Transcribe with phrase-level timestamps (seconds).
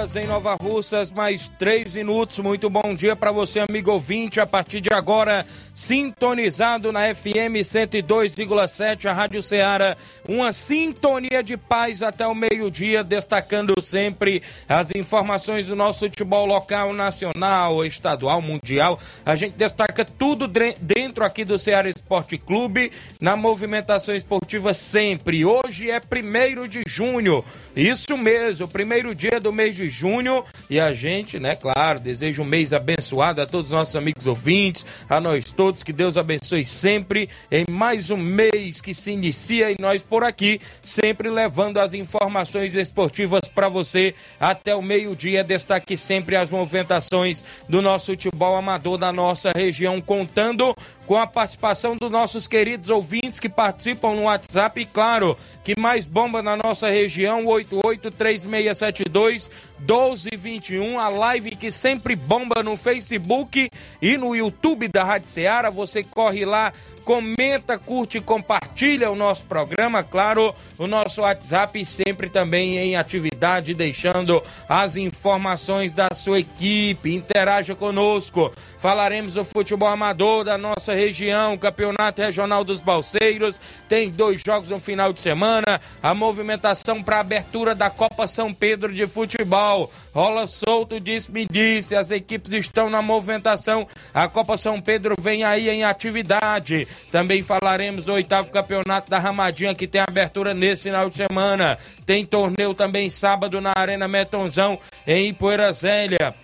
[0.00, 2.38] Horas em Nova Russas, mais 3 minutos.
[2.38, 4.40] Muito bom dia para você, amigo ouvinte.
[4.40, 9.98] A partir de agora, sintonizado na FM 102,7, a Rádio Ceará.
[10.26, 16.94] Uma sintonia de paz até o meio-dia, destacando sempre as informações do nosso futebol local,
[16.94, 18.98] nacional, estadual, mundial.
[19.26, 20.48] A gente destaca tudo
[20.80, 22.90] dentro aqui do Ceará Esporte Clube,
[23.20, 25.44] na movimentação esportiva sempre.
[25.44, 27.44] Hoje é primeiro de junho,
[27.76, 32.46] isso mesmo, primeiro dia do mês de junho e a gente, né, claro, deseja um
[32.46, 37.28] mês abençoado a todos os nossos amigos ouvintes, a nós todos, que Deus abençoe sempre
[37.50, 42.74] em mais um mês que se inicia e nós por aqui, sempre levando as informações
[42.74, 45.44] esportivas para você até o meio-dia.
[45.44, 50.74] Destaque sempre as movimentações do nosso futebol amador da nossa região, contando
[51.06, 56.06] com a participação dos nossos queridos ouvintes que participam no WhatsApp e, claro, que mais
[56.06, 59.50] bomba na nossa região, 883672
[59.80, 63.70] 1221, a live que sempre bomba no Facebook
[64.00, 65.70] e no YouTube da Rádio Ceará.
[65.70, 66.72] Você corre lá
[67.04, 73.74] comenta, curte e compartilha o nosso programa, claro, o nosso WhatsApp sempre também em atividade,
[73.74, 78.52] deixando as informações da sua equipe, interaja conosco.
[78.78, 84.78] Falaremos do futebol amador da nossa região, Campeonato Regional dos Balseiros, tem dois jogos no
[84.78, 89.90] final de semana, a movimentação para abertura da Copa São Pedro de Futebol.
[90.14, 95.68] Rola solto, disse-me disse, as equipes estão na movimentação, a Copa São Pedro vem aí
[95.68, 96.86] em atividade.
[97.10, 101.78] Também falaremos do oitavo campeonato da Ramadinha, que tem abertura nesse final de semana.
[102.06, 106.34] Tem torneio também sábado na Arena Metonzão, em Ipoeira Zélia.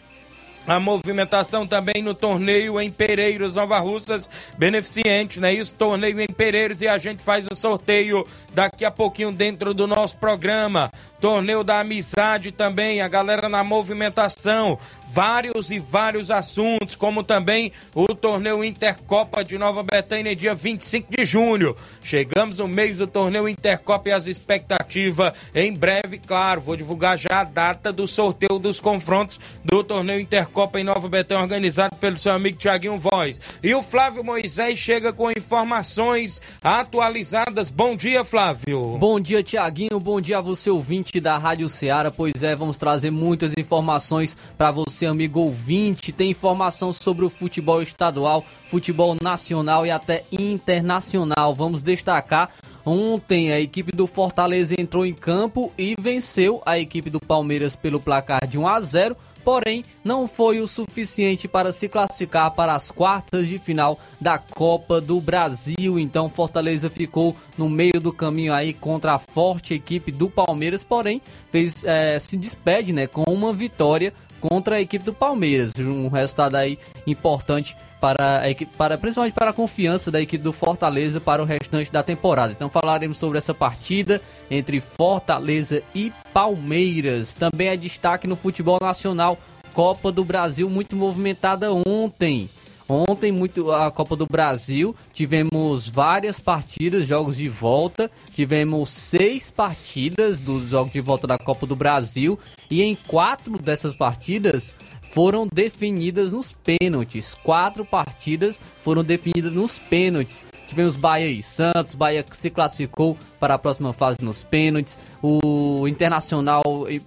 [0.66, 4.28] A movimentação também no torneio em Pereiros, Nova Russas,
[4.58, 5.54] beneficente, né?
[5.54, 9.86] Isso, torneio em Pereiros e a gente faz o sorteio daqui a pouquinho dentro do
[9.86, 10.90] nosso programa.
[11.20, 18.06] Torneio da Amizade também, a galera na movimentação, vários e vários assuntos, como também o
[18.08, 21.76] torneio Intercopa de Nova Betânia, dia 25 de junho.
[22.02, 27.40] Chegamos no mês do torneio Intercopa e as expectativas em breve, claro, vou divulgar já
[27.40, 32.16] a data do sorteio dos confrontos do torneio Intercopa Copa em Nova Betão, organizado pelo
[32.16, 33.38] seu amigo Tiaguinho Voz.
[33.62, 37.68] E o Flávio Moisés chega com informações atualizadas.
[37.68, 38.96] Bom dia, Flávio.
[38.96, 40.00] Bom dia, Tiaguinho.
[40.00, 42.10] Bom dia a você, ouvinte da Rádio Ceará.
[42.10, 46.10] Pois é, vamos trazer muitas informações para você, amigo ouvinte.
[46.10, 51.54] Tem informação sobre o futebol estadual, futebol nacional e até internacional.
[51.54, 52.48] Vamos destacar
[52.88, 57.98] Ontem a equipe do Fortaleza entrou em campo e venceu a equipe do Palmeiras pelo
[57.98, 62.90] placar de 1 a 0 porém não foi o suficiente para se classificar para as
[62.90, 66.00] quartas de final da Copa do Brasil.
[66.00, 71.22] Então Fortaleza ficou no meio do caminho aí contra a forte equipe do Palmeiras, porém
[71.48, 75.72] fez, é, se despede né, com uma vitória contra a equipe do Palmeiras.
[75.78, 76.76] Um resultado aí
[77.06, 77.76] importante
[78.06, 81.90] para a equipe, para, principalmente para a confiança da equipe do Fortaleza para o restante
[81.90, 82.52] da temporada.
[82.52, 87.34] Então falaremos sobre essa partida entre Fortaleza e Palmeiras.
[87.34, 89.36] Também é destaque no futebol nacional,
[89.74, 92.48] Copa do Brasil muito movimentada ontem.
[92.88, 98.08] Ontem, muito a Copa do Brasil, tivemos várias partidas, jogos de volta.
[98.32, 102.38] Tivemos seis partidas dos jogos de volta da Copa do Brasil.
[102.70, 104.76] E em quatro dessas partidas,
[105.16, 107.34] foram definidas nos pênaltis.
[107.42, 110.46] Quatro partidas foram definidas nos pênaltis.
[110.68, 114.98] Tivemos Bahia e Santos, Bahia se classificou para a próxima fase nos pênaltis.
[115.22, 116.62] O Internacional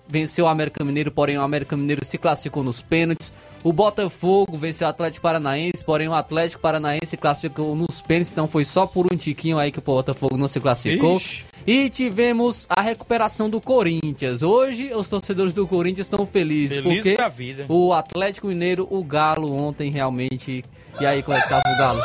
[0.07, 3.33] venceu o América Mineiro, porém o América Mineiro se classificou nos pênaltis.
[3.63, 8.47] O Botafogo venceu o Atlético Paranaense, porém o Atlético Paranaense se classificou nos pênaltis, então
[8.47, 11.17] foi só por um tiquinho aí que o Botafogo não se classificou.
[11.17, 11.49] Ixi.
[11.67, 14.43] E tivemos a recuperação do Corinthians.
[14.43, 17.17] Hoje os torcedores do Corinthians estão felizes Feliz porque
[17.67, 20.63] o Atlético Mineiro, o Galo ontem realmente.
[20.99, 22.01] E aí como é que tava o Galo?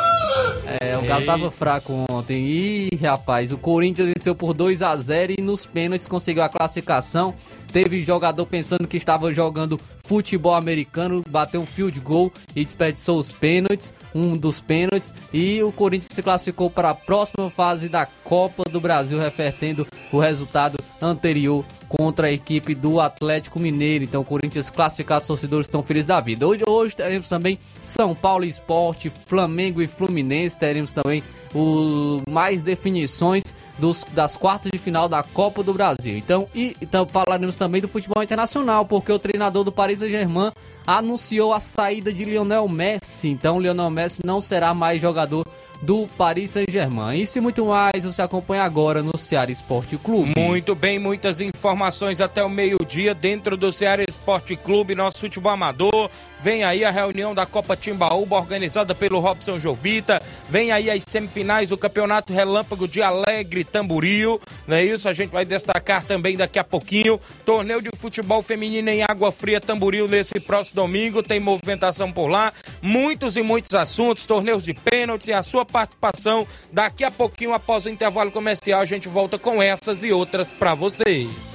[0.79, 2.45] É, o Galo tava fraco ontem.
[2.45, 7.33] Ih, rapaz, o Corinthians venceu por 2 a 0 e nos pênaltis conseguiu a classificação.
[7.71, 9.77] Teve jogador pensando que estava jogando
[10.07, 15.71] futebol americano, bateu um field goal e desperdiçou os pênaltis, um dos pênaltis, e o
[15.71, 21.65] Corinthians se classificou para a próxima fase da Copa do Brasil, revertendo o resultado anterior
[21.87, 24.03] contra a equipe do Atlético Mineiro.
[24.03, 26.47] Então, o Corinthians classificado, os torcedores estão felizes da vida.
[26.47, 31.23] Hoje, hoje teremos também São Paulo Esporte, Flamengo e Fluminense, teremos também
[31.53, 36.17] o, mais definições dos, das quartas de final da Copa do Brasil.
[36.17, 40.51] Então, e então falaremos também do futebol internacional, porque o treinador do Paris Saint-Germain
[40.85, 43.29] anunciou a saída de Lionel Messi.
[43.29, 45.45] Então, Lionel Messi não será mais jogador
[45.81, 47.19] do Paris Saint-Germain.
[47.19, 50.33] Isso e muito mais você acompanha agora no Ceará Esporte Clube.
[50.37, 56.09] Muito bem, muitas informações até o meio-dia dentro do Ceará Esporte Clube, nosso futebol amador.
[56.45, 60.21] Vem aí a reunião da Copa Timbaúba organizada pelo Robson Jovita.
[60.47, 64.39] Vem aí as semifinais do Campeonato Relâmpago de Alegre Tamboril.
[64.67, 65.09] Não é isso?
[65.09, 67.19] A gente vai destacar também daqui a pouquinho.
[67.43, 71.23] Torneio de futebol feminino em Água Fria Tamboril nesse próximo domingo.
[71.23, 72.53] Tem movimentação por lá.
[72.79, 76.45] Muitos e muitos assuntos, torneios de pênaltis e a sua participação.
[76.71, 80.75] Daqui a pouquinho, após o intervalo comercial, a gente volta com essas e outras para
[80.75, 81.54] vocês.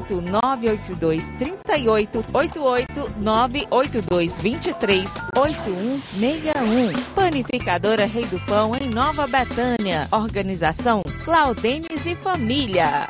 [0.09, 7.03] 982 38 88 982 23 8161.
[7.13, 10.07] Panificadora Rei do Pão, em Nova Betânia.
[10.11, 13.07] Organização Claudenes e Família.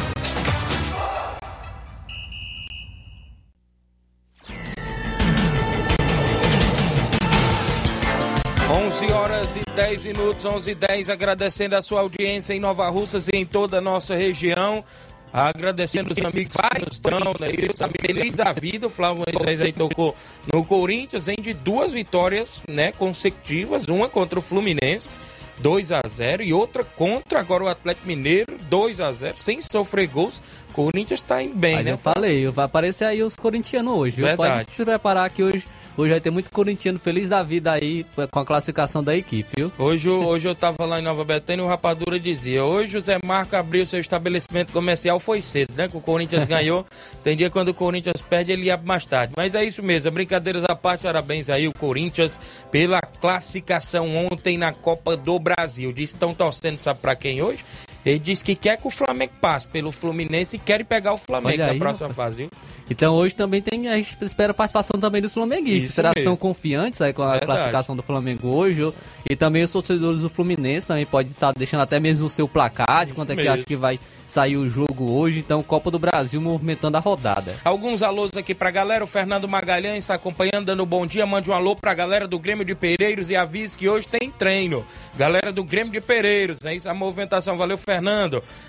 [8.69, 13.27] 11 horas e 10 minutos, 11 e 10, agradecendo a sua audiência em Nova Russas
[13.27, 14.83] e em toda a nossa região.
[15.31, 17.51] Agradecendo os amigos vários estão, né?
[17.51, 18.87] Está feliz da vida.
[18.87, 20.15] O Flávio Moisés aí tocou
[20.51, 25.19] no Corinthians, em de duas vitórias né, consecutivas, uma contra o Fluminense.
[25.59, 30.07] 2 a 0 e outra contra agora o Atlético Mineiro, 2 a 0 sem sofrer
[30.07, 30.41] gols.
[30.71, 31.91] Corinthians está em bem, Mas né?
[31.93, 34.21] Eu falei, vai aparecer aí os corintianos hoje.
[34.21, 34.65] Verdade.
[34.65, 35.63] Pode preparar que hoje
[35.97, 39.71] Hoje vai ter muito corintiano feliz da vida aí com a classificação da equipe, viu?
[39.79, 43.17] Hoje, hoje eu tava lá em Nova Betânia e o Rapadura dizia: hoje o Zé
[43.25, 45.87] Marco abriu seu estabelecimento comercial, foi cedo, né?
[45.87, 46.85] Que o Corinthians ganhou.
[47.23, 49.33] Tem dia quando o Corinthians perde, ele abre mais tarde.
[49.35, 52.39] Mas é isso mesmo, brincadeiras à parte, parabéns aí o Corinthians
[52.69, 55.91] pela classificação ontem na Copa do Brasil.
[55.91, 57.65] Diz estão torcendo, sabe pra quem hoje?
[58.07, 61.55] Ele disse que quer que o Flamengo passe pelo Fluminense e quer pegar o Flamengo
[61.55, 62.29] Olha na aí, próxima rapaz.
[62.29, 62.49] fase, viu?
[62.89, 65.93] Então hoje também tem, a gente espera a participação também dos flamenguistas.
[65.93, 67.45] Será que estão confiantes aí com a Verdade.
[67.45, 68.93] classificação do Flamengo hoje?
[69.29, 73.05] E também os torcedores do Fluminense também pode estar deixando até mesmo o seu placar,
[73.05, 75.39] de quanto é que acha que vai sair o jogo hoje.
[75.39, 77.53] Então, Copa do Brasil movimentando a rodada.
[77.65, 79.03] Alguns alôs aqui pra galera.
[79.03, 81.25] O Fernando Magalhães está acompanhando, dando bom dia.
[81.25, 84.85] Mande um alô pra galera do Grêmio de Pereiros e avise que hoje tem treino.
[85.17, 87.57] Galera do Grêmio de Pereiros, é isso a movimentação.
[87.57, 87.96] Valeu, Fernando.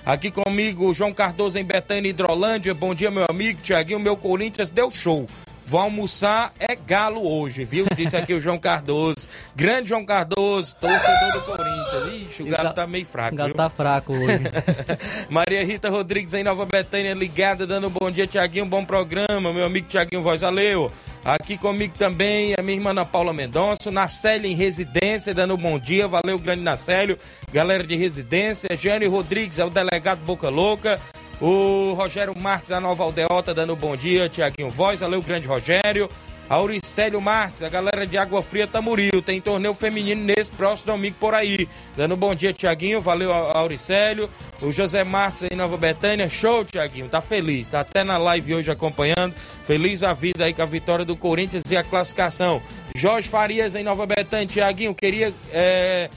[0.04, 2.74] Aqui comigo, João Cardoso em Betânia, Hidrolândia.
[2.74, 3.60] Bom dia, meu amigo.
[3.62, 5.26] Tiaguinho, meu Corinthians deu show.
[5.68, 7.84] Vou almoçar é galo hoje, viu?
[7.94, 9.28] Disse aqui o João Cardoso.
[9.54, 12.28] Grande João Cardoso, torcedor do Corinthians.
[12.30, 13.56] Ixi, o galo tá meio fraco, O Galo viu?
[13.58, 14.40] tá fraco hoje.
[15.28, 19.66] Maria Rita Rodrigues em Nova Betânia, ligada, dando um bom dia, Tiaguinho, bom programa, meu
[19.66, 20.90] amigo Tiaguinho Voz, valeu.
[21.22, 25.78] Aqui comigo também a minha irmã Ana Paula Mendonça, Nacélio em residência, dando um bom
[25.78, 27.18] dia, valeu, grande Nacélio,
[27.52, 30.98] galera de residência, Jane Rodrigues é o delegado Boca Louca,
[31.40, 36.08] o Rogério Marques da Nova Aldeota, dando bom dia, Tiaguinho Voz, valeu, grande Rogério.
[36.50, 41.34] Auricélio Marques, a galera de Água Fria Tamuril, tem torneio feminino nesse próximo domingo por
[41.34, 41.68] aí.
[41.94, 44.30] Dando bom dia, Tiaguinho, valeu, Au- Auricélio.
[44.62, 48.70] O José Marques aí Nova Betânia, show, Tiaguinho, tá feliz, tá até na live hoje
[48.70, 49.34] acompanhando.
[49.62, 52.62] Feliz a vida aí com a vitória do Corinthians e a classificação.
[52.96, 55.34] Jorge Farias em Nova Betânia, Tiaguinho, queria.
[55.52, 56.08] É...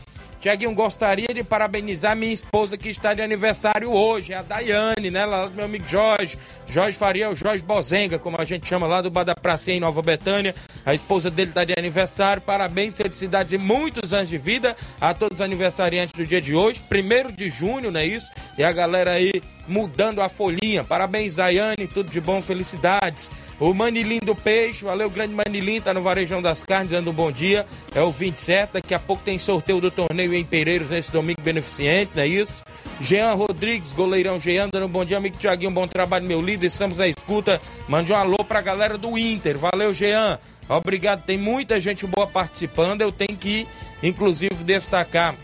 [0.41, 5.23] Tiaguinho, gostaria de parabenizar minha esposa que está de aniversário hoje, a Daiane, né?
[5.23, 6.35] Lá do meu amigo Jorge.
[6.65, 9.79] Jorge Faria, o Jorge Bozenga, como a gente chama lá do Bar da Pracinha em
[9.79, 10.55] Nova Betânia.
[10.83, 12.41] A esposa dele está de aniversário.
[12.41, 16.81] Parabéns, felicidades e muitos anos de vida a todos os aniversariantes do dia de hoje.
[16.89, 18.31] Primeiro de junho, não é isso?
[18.57, 20.83] E a galera aí mudando a folhinha.
[20.83, 23.31] Parabéns, Daiane, tudo de bom, felicidades.
[23.57, 27.31] O Manilim do Peixe, valeu, grande Manilim, tá no Varejão das Carnes, dando um bom
[27.31, 27.65] dia.
[27.95, 32.11] É o 27, daqui a pouco tem sorteio do torneio em Pereiros nesse domingo beneficente,
[32.15, 32.63] não é isso?
[32.99, 36.99] Jean Rodrigues, goleirão Jean, dando um bom dia, amigo Tiaguinho, bom trabalho, meu líder, estamos
[36.99, 37.61] à escuta.
[37.87, 40.37] Mande um alô pra galera do Inter, valeu, Jean.
[40.67, 43.67] Obrigado, tem muita gente boa participando, eu tenho que,
[44.03, 45.35] inclusive, destacar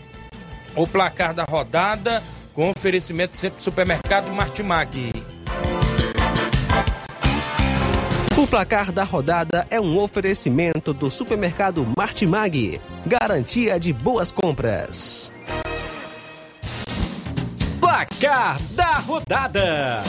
[0.76, 2.22] o placar da rodada
[2.58, 5.12] com oferecimento sempre do supermercado Martimag.
[8.36, 12.80] O placar da rodada é um oferecimento do supermercado Martimag.
[13.06, 15.32] Garantia de boas compras.
[17.78, 20.02] Placar da rodada: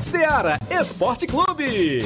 [0.00, 2.00] Seara Esporte Clube.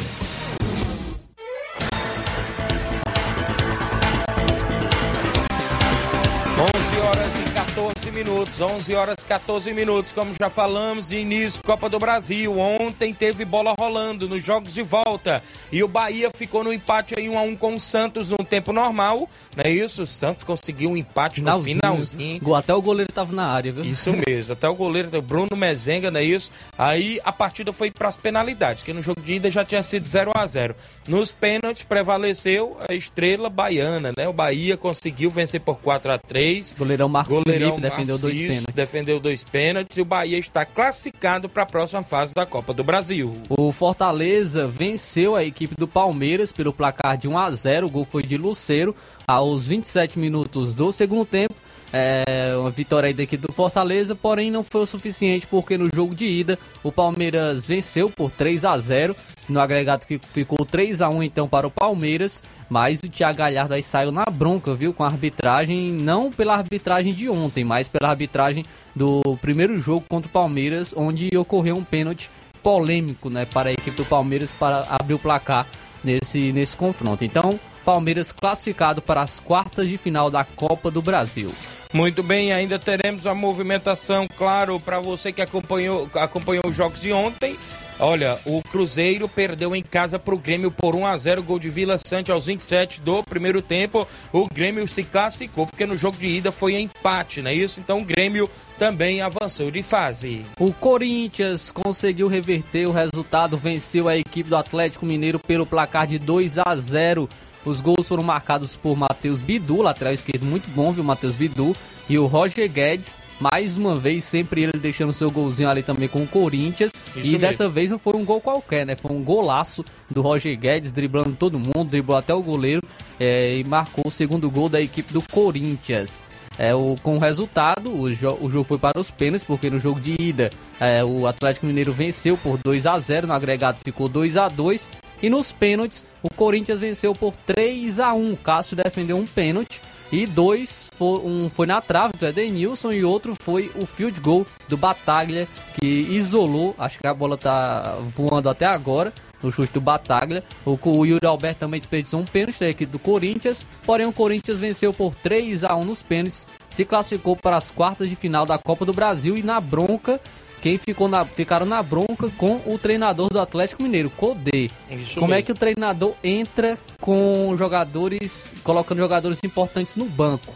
[7.80, 12.58] 14 minutos, 11 horas e 14 minutos, como já falamos, de início Copa do Brasil.
[12.58, 17.26] Ontem teve bola rolando nos jogos de volta e o Bahia ficou no empate aí
[17.26, 20.02] 1 a 1 com o Santos no tempo normal, não é isso?
[20.02, 22.54] O Santos conseguiu um empate no finalzinho.
[22.54, 23.82] Até o goleiro tava na área, viu?
[23.82, 26.52] Isso mesmo, até o goleiro o Bruno Mezenga, não é isso?
[26.76, 30.06] Aí a partida foi para as penalidades, que no jogo de ida já tinha sido
[30.06, 30.76] 0 a 0
[31.08, 34.28] Nos pênaltis prevaleceu a estrela baiana, né?
[34.28, 38.38] O Bahia conseguiu vencer por 4 a 3 Goleirão Marcos Goleirão Felipe defendeu Marcos, dois
[38.38, 38.74] pênaltis.
[38.74, 42.84] defendeu dois pênaltis e o Bahia está classificado para a próxima fase da Copa do
[42.84, 43.34] Brasil.
[43.48, 47.86] O Fortaleza venceu a equipe do Palmeiras pelo placar de 1 a 0.
[47.86, 48.94] O gol foi de Luceiro
[49.26, 51.54] aos 27 minutos do segundo tempo.
[51.92, 55.88] É uma vitória aí da equipe do Fortaleza, porém não foi o suficiente porque no
[55.92, 59.16] jogo de ida o Palmeiras venceu por 3 a 0.
[59.48, 63.74] No agregado que ficou 3 a 1 então para o Palmeiras, mas o Thiago Galhardo
[63.74, 68.10] aí saiu na bronca, viu, com a arbitragem, não pela arbitragem de ontem, mas pela
[68.10, 72.30] arbitragem do primeiro jogo contra o Palmeiras, onde ocorreu um pênalti
[72.62, 75.66] polêmico, né, para a equipe do Palmeiras para abrir o placar
[76.04, 77.24] nesse, nesse confronto.
[77.24, 81.52] Então, Palmeiras classificado para as quartas de final da Copa do Brasil.
[81.92, 87.12] Muito bem, ainda teremos a movimentação, claro, para você que acompanhou, acompanhou os jogos de
[87.12, 87.58] ontem.
[87.98, 91.68] Olha, o Cruzeiro perdeu em casa para o Grêmio por 1 a 0 gol de
[91.68, 94.08] Vila Sante aos 27 do primeiro tempo.
[94.32, 97.78] O Grêmio se classificou porque no jogo de ida foi empate, não é isso?
[97.78, 100.46] Então o Grêmio também avançou de fase.
[100.58, 106.18] O Corinthians conseguiu reverter o resultado, venceu a equipe do Atlético Mineiro pelo placar de
[106.18, 107.28] 2 a 0.
[107.64, 111.76] Os gols foram marcados por Matheus Bidu, lateral esquerdo muito bom, viu, Matheus Bidu,
[112.08, 116.22] e o Roger Guedes, mais uma vez, sempre ele deixando seu golzinho ali também com
[116.22, 116.90] o Corinthians.
[117.14, 117.38] Isso e mesmo.
[117.38, 118.96] dessa vez não foi um gol qualquer, né?
[118.96, 122.82] Foi um golaço do Roger Guedes, driblando todo mundo, driblou até o goleiro
[123.20, 126.22] é, e marcou o segundo gol da equipe do Corinthians.
[126.58, 129.78] É, o, com o resultado, o, jo- o jogo foi para os pênaltis, porque no
[129.78, 130.50] jogo de ida
[130.80, 134.90] é, o Atlético Mineiro venceu por 2 a 0 no agregado ficou 2 a 2
[135.22, 140.26] E nos pênaltis, o Corinthians venceu por 3 a 1 Cássio defendeu um pênalti e
[140.26, 145.46] dois, um foi na trave do Edenilson e outro foi o field goal do Bataglia,
[145.74, 150.42] que isolou, acho que a bola tá voando até agora, no chute do Bataglia.
[150.66, 154.58] O, o Yuri Alberto também desperdiçou um pênalti da equipe do Corinthians, porém o Corinthians
[154.58, 158.58] venceu por 3 a 1 nos pênaltis, se classificou para as quartas de final da
[158.58, 160.20] Copa do Brasil e na bronca
[160.60, 164.70] quem ficou na, ficaram na bronca com o treinador do Atlético Mineiro, Codê.
[164.90, 165.38] Isso Como é mesmo.
[165.38, 170.54] é que o treinador entra com jogadores, colocando jogadores importantes no banco?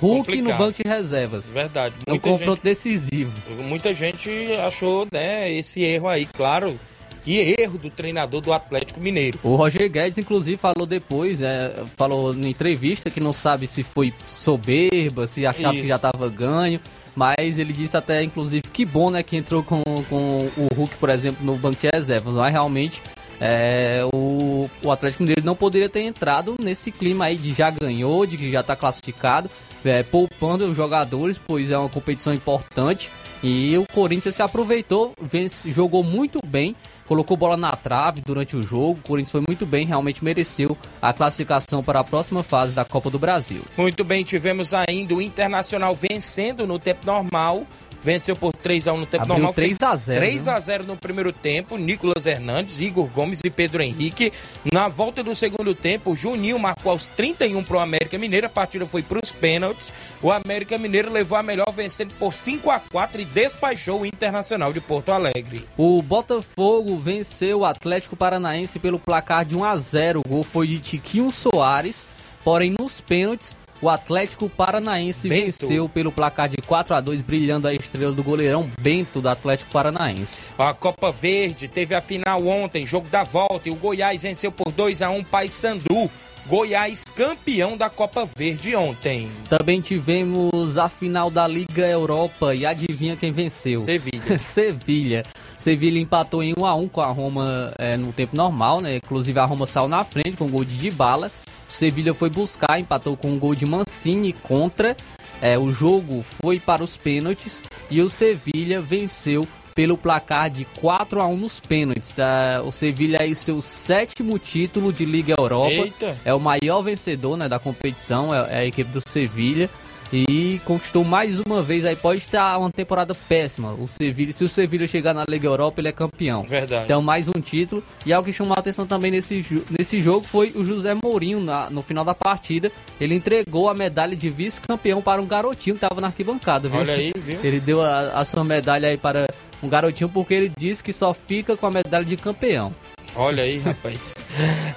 [0.00, 0.52] Hulk Complicado.
[0.52, 1.48] no banco de reservas.
[1.48, 1.94] Verdade.
[2.06, 3.32] É um confronto gente, decisivo.
[3.62, 4.30] Muita gente
[4.66, 6.78] achou né, esse erro aí, claro.
[7.22, 9.38] Que erro do treinador do Atlético Mineiro.
[9.44, 14.12] O Roger Guedes, inclusive, falou depois, é, falou na entrevista que não sabe se foi
[14.26, 15.82] soberba, se achava Isso.
[15.82, 16.80] que já estava ganho.
[17.14, 21.10] Mas ele disse até, inclusive, que bom, né, que entrou com, com o Hulk, por
[21.10, 22.34] exemplo, no banco de reservas.
[22.34, 23.02] Mas realmente
[23.44, 28.24] é, o, o Atlético Mineiro não poderia ter entrado nesse clima aí de já ganhou,
[28.24, 29.50] de que já está classificado,
[29.84, 33.10] é, poupando os jogadores, pois é uma competição importante.
[33.42, 36.76] E o Corinthians se aproveitou, vence, jogou muito bem
[37.12, 38.92] colocou bola na trave durante o jogo.
[38.92, 43.10] O Corinthians foi muito bem, realmente mereceu a classificação para a próxima fase da Copa
[43.10, 43.60] do Brasil.
[43.76, 47.66] Muito bem, tivemos ainda o Internacional vencendo no tempo normal
[48.02, 49.54] venceu por 3 a 1 no tempo Abriu normal.
[49.54, 50.20] 3 a 0.
[50.20, 54.32] 3 a 0 no primeiro tempo, Nicolas Hernandes, Igor Gomes e Pedro Henrique.
[54.72, 58.46] Na volta do segundo tempo, Juninho marcou aos 31 para o América Mineiro.
[58.46, 59.92] A partida foi para os pênaltis.
[60.20, 64.72] O América Mineiro levou a melhor vencendo por 5 a 4 e despachou o Internacional
[64.72, 65.66] de Porto Alegre.
[65.76, 70.20] O Botafogo venceu o Atlético Paranaense pelo placar de 1 a 0.
[70.20, 72.06] O gol foi de Tiquinho Soares.
[72.44, 75.44] Porém, nos pênaltis, o Atlético Paranaense Bento.
[75.44, 79.72] venceu pelo placar de 4 a 2 brilhando a estrela do goleirão Bento do Atlético
[79.72, 80.50] Paranaense.
[80.56, 84.70] A Copa Verde teve a final ontem, jogo da volta, e o Goiás venceu por
[84.70, 86.08] 2 a 1 Paysandu.
[86.46, 89.30] Goiás campeão da Copa Verde ontem.
[89.48, 93.78] Também tivemos a final da Liga Europa e adivinha quem venceu?
[93.78, 94.38] Sevilha.
[94.38, 95.24] Sevilha.
[95.56, 98.96] Sevilha empatou em 1 a 1 com a Roma é, no tempo normal, né?
[98.96, 101.30] Inclusive a Roma saiu na frente com o gol de Dybala.
[101.66, 104.96] Sevilha foi buscar, empatou com um gol de Mancini contra.
[105.40, 111.20] É, o jogo foi para os pênaltis e o Sevilha venceu pelo placar de 4
[111.20, 112.12] a 1 nos pênaltis.
[112.12, 112.62] Tá?
[112.64, 115.70] O Sevilha é seu sétimo título de Liga Europa.
[115.70, 116.18] Eita.
[116.24, 119.68] É o maior vencedor né, da competição, é, é a equipe do Sevilha
[120.12, 121.86] e conquistou mais uma vez.
[121.86, 123.72] Aí pode estar uma temporada péssima.
[123.72, 126.42] O Sevilha, se o Sevilha chegar na Liga Europa, ele é campeão.
[126.42, 126.84] Verdade.
[126.84, 127.82] Então mais um título.
[128.04, 131.70] E algo que chamou a atenção também nesse, nesse jogo foi o José Mourinho na,
[131.70, 132.70] no final da partida.
[133.00, 136.80] Ele entregou a medalha de vice-campeão para um garotinho que estava na arquibancada, viu?
[136.80, 137.40] Olha aí, viu?
[137.42, 139.26] Ele deu a, a sua medalha aí para
[139.62, 142.72] um garotinho porque ele disse que só fica com a medalha de campeão.
[143.14, 144.14] Olha aí, rapaz.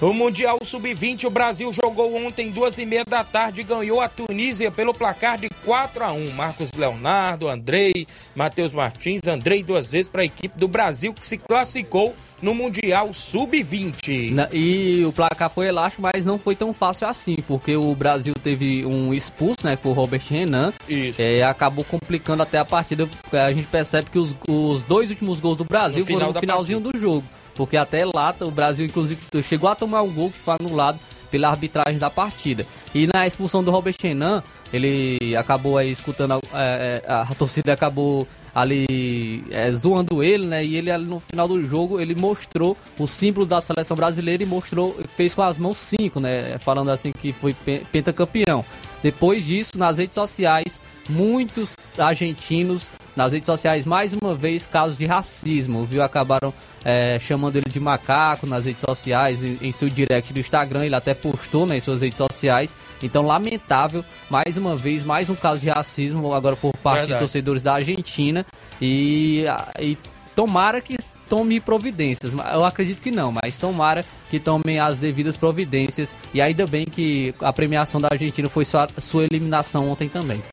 [0.02, 4.10] o Mundial Sub-20, o Brasil jogou ontem, duas e meia da tarde, e ganhou a
[4.10, 10.10] Tunísia pelo placar de 4 a 1 Marcos Leonardo, Andrei, Matheus Martins, Andrei duas vezes
[10.10, 14.50] para a equipe do Brasil que se classificou no Mundial Sub-20.
[14.52, 18.86] E o placar foi elástico, mas não foi tão fácil assim, porque o Brasil teve
[18.86, 19.76] um expulso, né?
[19.76, 20.74] Que foi o Robert Renan.
[20.88, 21.22] Isso.
[21.22, 23.08] É, acabou complicando até a partida.
[23.32, 26.82] A gente percebe que os, os dois últimos gols do Brasil no foram no finalzinho
[26.82, 27.00] partida.
[27.00, 27.26] do jogo.
[27.56, 31.00] Porque até lá o Brasil, inclusive, chegou a tomar um gol que foi anulado
[31.32, 32.66] pela arbitragem da partida.
[32.94, 37.74] E na expulsão do Robert Chenan, ele acabou aí escutando, a, é, é, a torcida
[37.74, 40.64] acabou ali é, zoando ele, né?
[40.64, 44.96] E ele no final do jogo ele mostrou o símbolo da seleção brasileira e mostrou,
[45.16, 46.58] fez com as mãos cinco, né?
[46.60, 47.54] Falando assim que foi
[47.92, 48.64] pentacampeão.
[49.04, 55.06] Depois disso, nas redes sociais, muitos argentinos nas redes sociais, mais uma vez, casos de
[55.06, 56.04] racismo, viu?
[56.04, 60.86] Acabaram é, chamando ele de macaco nas redes sociais, em, em, seu direct do Instagram,
[60.86, 62.76] ele até postou né, em suas redes sociais.
[63.02, 67.14] Então, lamentável, mais uma vez, mais um caso de racismo, agora por parte Verdade.
[67.14, 68.46] de torcedores da Argentina.
[68.82, 69.46] E,
[69.80, 69.98] e
[70.36, 70.98] tomara que
[71.30, 72.34] tome providências.
[72.34, 76.16] Eu acredito que não, mas tomara que tomem as devidas providências.
[76.34, 80.44] E ainda bem que a premiação da Argentina foi sua, sua eliminação ontem também.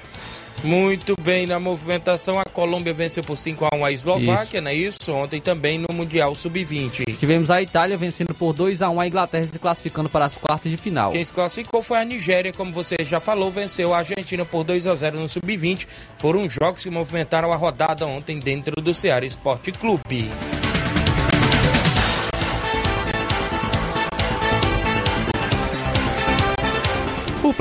[0.65, 4.61] Muito bem, na movimentação, a Colômbia venceu por 5 a 1 a Eslováquia, isso.
[4.61, 5.13] não é isso?
[5.13, 7.17] Ontem também no Mundial Sub-20.
[7.17, 10.71] Tivemos a Itália vencendo por 2 a 1 a Inglaterra se classificando para as quartas
[10.71, 11.11] de final.
[11.11, 14.87] Quem se classificou foi a Nigéria, como você já falou, venceu a Argentina por 2
[14.87, 15.87] a 0 no Sub-20.
[16.17, 20.31] Foram jogos que movimentaram a rodada ontem dentro do Ceará Esporte Clube.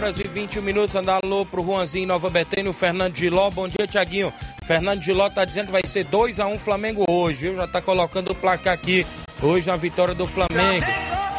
[0.00, 3.50] Horas e 21 minutos, andar alô pro Juanzinho Nova Betânia, o Fernando Giló.
[3.50, 4.32] Bom dia, Tiaguinho.
[4.64, 7.54] Fernando Giló tá dizendo que vai ser 2x1 Flamengo hoje, viu?
[7.54, 9.06] Já tá colocando o placar aqui
[9.42, 10.86] hoje na vitória do Flamengo.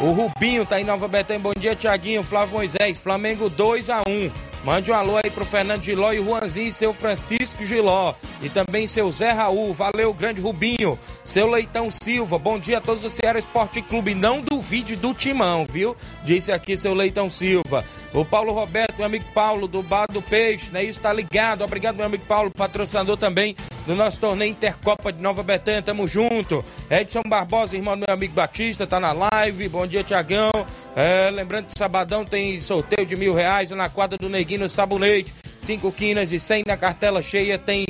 [0.00, 1.42] O Rubinho tá em Nova Betânia.
[1.42, 2.22] Bom dia, Tiaguinho.
[2.22, 4.32] Flávio Moisés, Flamengo 2x1.
[4.64, 8.14] Mande um alô aí pro Fernando Giló e Juanzinho e seu Francisco Giló.
[8.40, 9.72] E também seu Zé Raul.
[9.72, 10.98] Valeu, grande Rubinho.
[11.24, 12.38] Seu Leitão Silva.
[12.38, 14.14] Bom dia a todos do Ceará Esporte Clube.
[14.14, 15.96] Não duvide do timão, viu?
[16.24, 17.84] Disse aqui seu Leitão Silva.
[18.14, 20.82] O Paulo Roberto, meu amigo Paulo, do Bar do Peixe, né?
[20.84, 21.64] Isso tá ligado.
[21.64, 25.82] Obrigado, meu amigo Paulo, patrocinador também do nosso torneio Intercopa de Nova Betânia.
[25.82, 26.64] Tamo junto.
[26.90, 29.68] Edson Barbosa, irmão do meu amigo Batista, tá na live.
[29.68, 30.50] Bom dia, Tiagão.
[30.94, 35.34] É, lembrando que sabadão tem sorteio de mil reais na quadra do Neguinho Sabonete.
[35.58, 37.86] Cinco quinas e cem na cartela cheia tem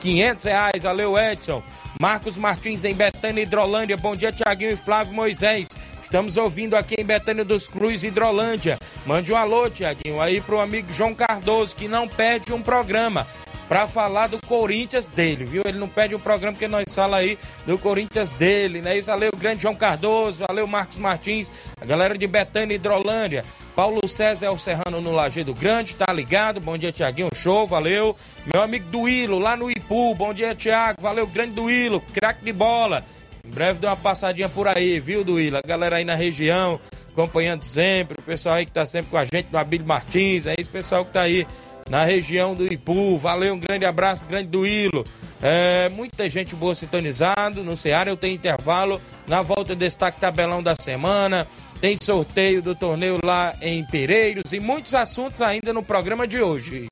[0.00, 0.82] quinhentos reais.
[0.84, 1.62] Valeu, Edson.
[2.00, 3.96] Marcos Martins em Betânia, Hidrolândia.
[3.96, 5.68] Bom dia, Tiaguinho e Flávio Moisés.
[6.00, 8.78] Estamos ouvindo aqui em Betânia dos Cruz, Hidrolândia.
[9.04, 13.26] Mande um alô, Tiaguinho, aí pro amigo João Cardoso, que não perde um programa
[13.68, 15.62] para falar do Corinthians dele, viu?
[15.64, 18.96] Ele não pede um programa porque nós fala aí do Corinthians dele, né?
[18.96, 23.44] Isso, valeu, grande João Cardoso, valeu, Marcos Martins, a galera de Betânia e Hidrolândia.
[23.74, 26.60] Paulo César é o Serrano no Lajeado Grande, tá ligado?
[26.60, 28.16] Bom dia, Tiaguinho, show, valeu.
[28.52, 33.04] Meu amigo Duílo, lá no Ipu, bom dia, Tiago, valeu, grande Duílo, craque de bola.
[33.44, 35.58] Em breve dê uma passadinha por aí, viu, Duílo?
[35.58, 36.80] A galera aí na região,
[37.12, 40.54] acompanhando sempre, o pessoal aí que tá sempre com a gente, no Abílio Martins, é
[40.58, 41.46] esse pessoal que tá aí
[41.88, 43.16] na região do Ipu.
[43.18, 45.04] Valeu, um grande abraço, grande do Ilo.
[45.42, 48.10] É, muita gente boa sintonizado no Ceará.
[48.10, 49.00] Eu tenho intervalo.
[49.26, 51.46] Na volta, destaque tabelão da semana.
[51.80, 56.88] Tem sorteio do torneio lá em Pereiros e muitos assuntos ainda no programa de hoje.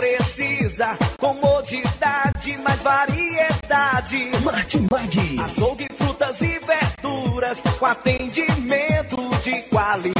[0.00, 0.96] Precisa.
[1.18, 4.30] Comodidade, mais variedade.
[4.42, 5.36] Martimag.
[5.44, 7.60] Açougue, frutas e verduras.
[7.78, 10.19] Com atendimento de qualidade.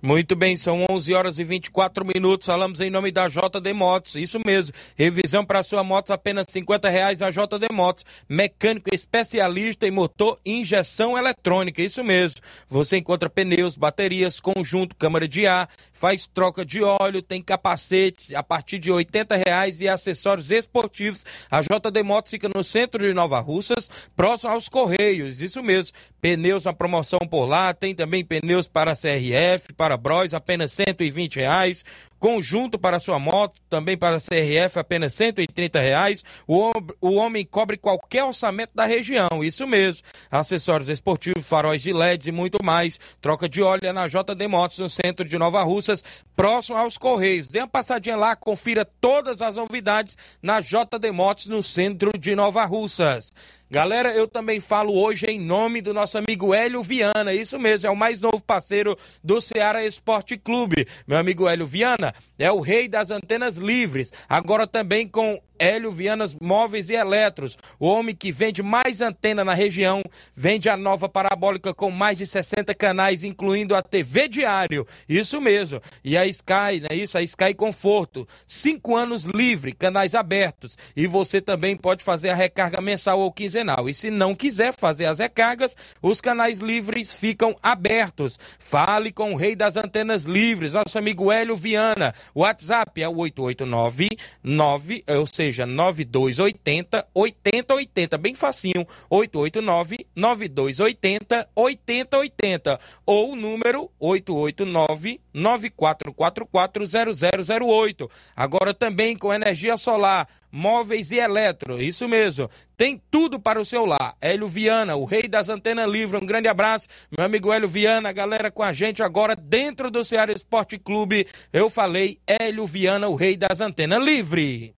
[0.00, 2.46] Muito bem, são 11 horas e 24 minutos.
[2.46, 4.14] Falamos em nome da JD Motos.
[4.14, 4.72] Isso mesmo.
[4.96, 8.04] Revisão para sua moto apenas 50 reais a JD Motos.
[8.28, 11.82] Mecânico especialista em motor e injeção eletrônica.
[11.82, 12.40] Isso mesmo.
[12.68, 18.42] Você encontra pneus, baterias, conjunto, câmara de ar, faz troca de óleo, tem capacetes a
[18.42, 21.24] partir de 80 reais e acessórios esportivos.
[21.50, 25.42] A JD Motos fica no centro de Nova Russas, próximo aos Correios.
[25.42, 25.96] Isso mesmo.
[26.20, 27.74] Pneus na promoção por lá.
[27.74, 31.84] Tem também pneus para CRF, para Bros, apenas 120 reais.
[32.18, 36.24] Conjunto para sua moto, também para CRF, apenas 130 reais.
[36.46, 40.06] O, o homem cobre qualquer orçamento da região, isso mesmo.
[40.30, 42.98] Acessórios esportivos, faróis de LEDs e muito mais.
[43.20, 46.02] Troca de óleo é na JD Motos, no centro de Nova Russas,
[46.34, 47.48] próximo aos Correios.
[47.48, 52.64] Dê uma passadinha lá, confira todas as novidades na JD Motos, no centro de Nova
[52.64, 53.32] Russas.
[53.70, 57.90] Galera, eu também falo hoje em nome do nosso amigo Hélio Viana, isso mesmo, é
[57.90, 60.86] o mais novo parceiro do Ceará Esporte Clube.
[61.06, 62.07] Meu amigo Hélio Viana
[62.38, 67.88] é o rei das antenas livres, agora também com Hélio Vianas Móveis e Eletros, o
[67.88, 70.02] homem que vende mais antena na região,
[70.34, 75.80] vende a nova parabólica com mais de 60 canais, incluindo a TV Diário, isso mesmo,
[76.04, 76.96] e a Sky, né?
[76.96, 82.34] Isso, a Sky Conforto, cinco anos livre, canais abertos, e você também pode fazer a
[82.34, 87.56] recarga mensal ou quinzenal, e se não quiser fazer as recargas, os canais livres ficam
[87.62, 88.38] abertos.
[88.58, 94.08] Fale com o rei das antenas livres, nosso amigo Hélio Viana, WhatsApp é o 889
[94.42, 105.20] 9, ou seja, seja 9280 8080, bem facinho, 889 9280 8080 ou o número 889
[105.32, 108.10] 9444 0008.
[108.36, 112.48] Agora também com energia solar, móveis e eletro, isso mesmo.
[112.76, 114.14] Tem tudo para o seu lar.
[114.20, 116.22] Hélio Viana, o rei das antenas livres.
[116.22, 120.32] Um grande abraço, meu amigo Hélio Viana, galera com a gente agora dentro do Ceará
[120.32, 121.26] Esporte Clube.
[121.52, 124.77] Eu falei Hélio Viana, o rei das antenas livres.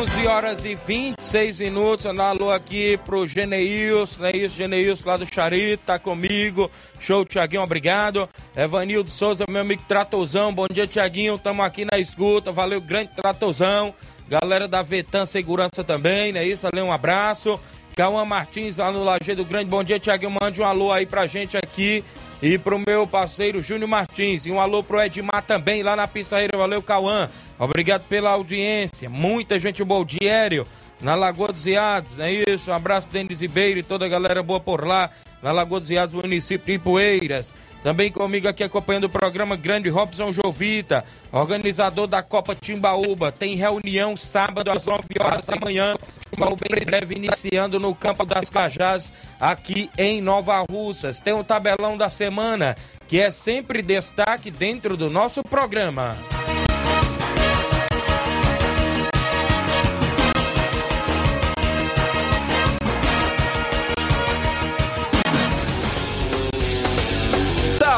[0.00, 2.06] 11 horas e 26 minutos.
[2.06, 4.30] Andar alô aqui pro Geneilson, né?
[4.32, 6.70] Isso, Geneilson lá do Charito, tá comigo.
[6.98, 8.26] Show, Tiaguinho, obrigado.
[8.56, 10.54] Evanildo Souza, meu amigo Tratozão.
[10.54, 11.36] Bom dia, Tiaguinho.
[11.36, 12.50] Tamo aqui na escuta.
[12.50, 13.92] Valeu, grande Tratozão.
[14.26, 16.46] Galera da Vetan Segurança também, né?
[16.46, 17.60] Isso, ali um abraço.
[17.94, 19.68] Cauã Martins lá no Lajeado Grande.
[19.68, 20.34] Bom dia, Tiaguinho.
[20.40, 22.02] Mande um alô aí pra gente aqui.
[22.42, 24.46] E pro meu parceiro Júnior Martins.
[24.46, 26.56] E um alô pro Edmar também lá na Pizzaíra.
[26.56, 27.28] Valeu, Cauã.
[27.60, 29.10] Obrigado pela audiência.
[29.10, 30.04] Muita gente boa.
[30.04, 30.66] Diério
[31.00, 32.70] na Lagoa dos Iados, não é isso?
[32.70, 35.10] Um abraço, Denis Ribeiro e toda a galera boa por lá,
[35.42, 37.54] na Lagoa dos Iados, município de Ipueiras.
[37.82, 43.32] Também comigo aqui acompanhando o programa Grande Robson Jovita, organizador da Copa Timbaúba.
[43.32, 45.96] Tem reunião sábado às 9 horas da manhã.
[46.30, 51.20] Timbaúba breve iniciando no Campo das Cajás, aqui em Nova Russas.
[51.20, 52.76] Tem o tabelão da semana,
[53.08, 56.18] que é sempre destaque dentro do nosso programa.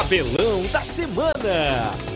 [0.03, 2.12] Tabelão da semana.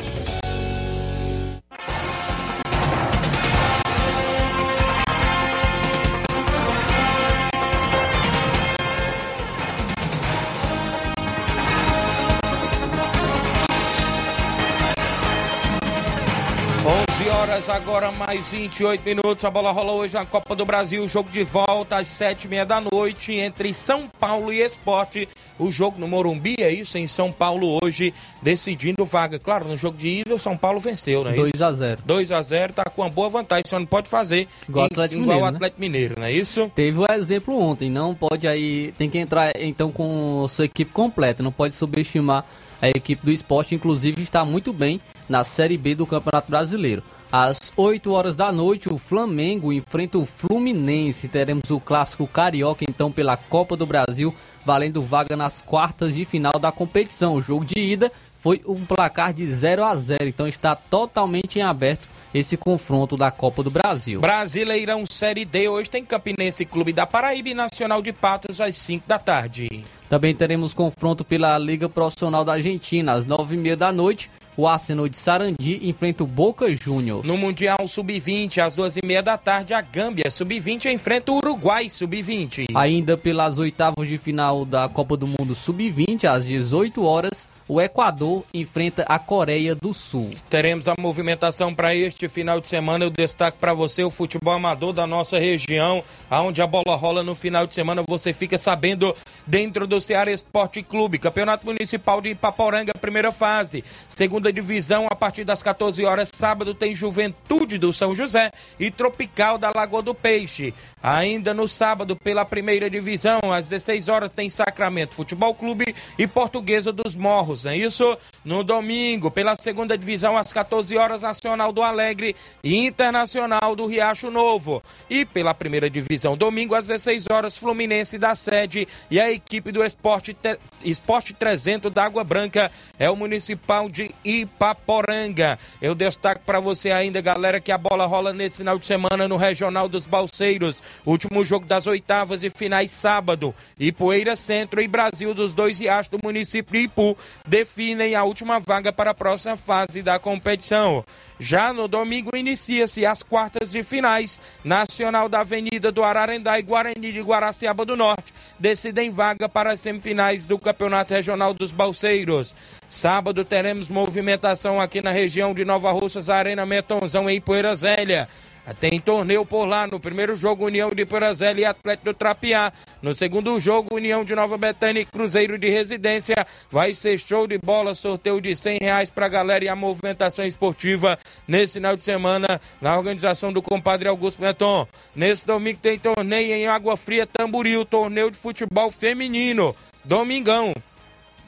[17.47, 19.45] Horas agora, mais 28 minutos.
[19.45, 21.07] A bola rola hoje na Copa do Brasil.
[21.07, 25.27] Jogo de volta às sete e meia da noite entre São Paulo e Esporte.
[25.57, 29.39] O jogo no Morumbi é isso, em São Paulo hoje, decidindo vaga.
[29.39, 31.33] Claro, no jogo de ida, o São Paulo venceu, né?
[31.33, 34.47] 2 a 0 2 a 0 tá com uma boa vantagem, só não pode fazer
[34.67, 35.57] Igual em- Atlético igual o Mineiro, né?
[35.57, 36.71] Atlético Mineiro, não é isso?
[36.75, 41.41] Teve o exemplo ontem, não pode aí, tem que entrar então com sua equipe completa,
[41.41, 42.45] não pode subestimar
[42.81, 47.01] a equipe do esporte, inclusive está muito bem na Série B do Campeonato Brasileiro.
[47.31, 51.27] Às 8 horas da noite, o Flamengo enfrenta o Fluminense.
[51.27, 54.33] Teremos o clássico carioca então pela Copa do Brasil,
[54.65, 57.35] valendo vaga nas quartas de final da competição.
[57.35, 61.63] O jogo de ida foi um placar de 0 a 0, então está totalmente em
[61.63, 64.21] aberto esse confronto da Copa do Brasil.
[64.21, 69.07] Brasileirão Série D, hoje tem Campinense Clube da Paraíba e Nacional de Patos às 5
[69.07, 69.67] da tarde.
[70.09, 73.13] Também teremos confronto pela Liga Profissional da Argentina.
[73.13, 77.25] Às nove e meia da noite, o Arsenal de Sarandi enfrenta o Boca Juniors.
[77.25, 81.89] No Mundial Sub-20, às duas e meia da tarde, a Gâmbia Sub-20 enfrenta o Uruguai
[81.89, 82.65] Sub-20.
[82.73, 88.45] Ainda pelas oitavas de final da Copa do Mundo Sub-20, às 18 horas, o Equador
[88.53, 90.31] enfrenta a Coreia do Sul.
[90.49, 93.05] Teremos a movimentação para este final de semana.
[93.05, 97.35] Eu destaco para você o futebol amador da nossa região, aonde a bola rola no
[97.35, 98.03] final de semana.
[98.07, 99.13] Você fica sabendo
[99.45, 105.43] dentro do Ceará Esporte Clube, Campeonato Municipal de Ipaporanga, primeira fase, segunda divisão a partir
[105.43, 106.29] das 14 horas.
[106.33, 110.73] Sábado tem Juventude do São José e Tropical da Lagoa do Peixe.
[111.01, 116.91] Ainda no sábado, pela primeira divisão, às 16 horas tem Sacramento Futebol Clube e Portuguesa
[116.91, 117.56] dos Morros.
[117.65, 118.17] É isso?
[118.43, 124.29] No domingo, pela segunda divisão, às 14 horas, Nacional do Alegre e Internacional do Riacho
[124.31, 124.81] Novo.
[125.09, 129.83] E pela primeira divisão, domingo, às 16 horas, Fluminense da sede e a equipe do
[129.83, 135.57] Esporte, Te- Esporte 300 da Água Branca é o Municipal de Ipaporanga.
[135.81, 139.37] Eu destaco para você ainda, galera, que a bola rola nesse final de semana no
[139.37, 140.81] Regional dos Balseiros.
[141.05, 143.53] Último jogo das oitavas e finais sábado.
[143.79, 147.17] Ipueira Centro e Brasil dos dois riachos do município de Ipu
[147.47, 151.03] definem a última vaga para a próxima fase da competição.
[151.39, 154.39] Já no domingo inicia-se as quartas de finais.
[154.63, 159.81] Nacional da Avenida do Ararendá e Guarani de Guaraciaba do Norte decidem vaga para as
[159.81, 162.53] semifinais do Campeonato Regional dos Balseiros.
[162.89, 168.27] Sábado teremos movimentação aqui na região de Nova Russas, Arena Metonzão em Poeira Zélia.
[168.73, 169.87] Tem torneio por lá.
[169.87, 172.71] No primeiro jogo, União de Porazélia e Atlético do Trapiá.
[173.01, 176.35] No segundo jogo, União de Nova Betânia e Cruzeiro de Residência.
[176.69, 181.17] Vai ser show de bola, sorteio de 100 reais pra galera e a movimentação esportiva
[181.47, 184.87] nesse final de semana na organização do compadre Augusto Meton.
[185.15, 189.75] Nesse domingo tem torneio em Água Fria Tamboril, torneio de futebol feminino.
[190.03, 190.73] Domingão.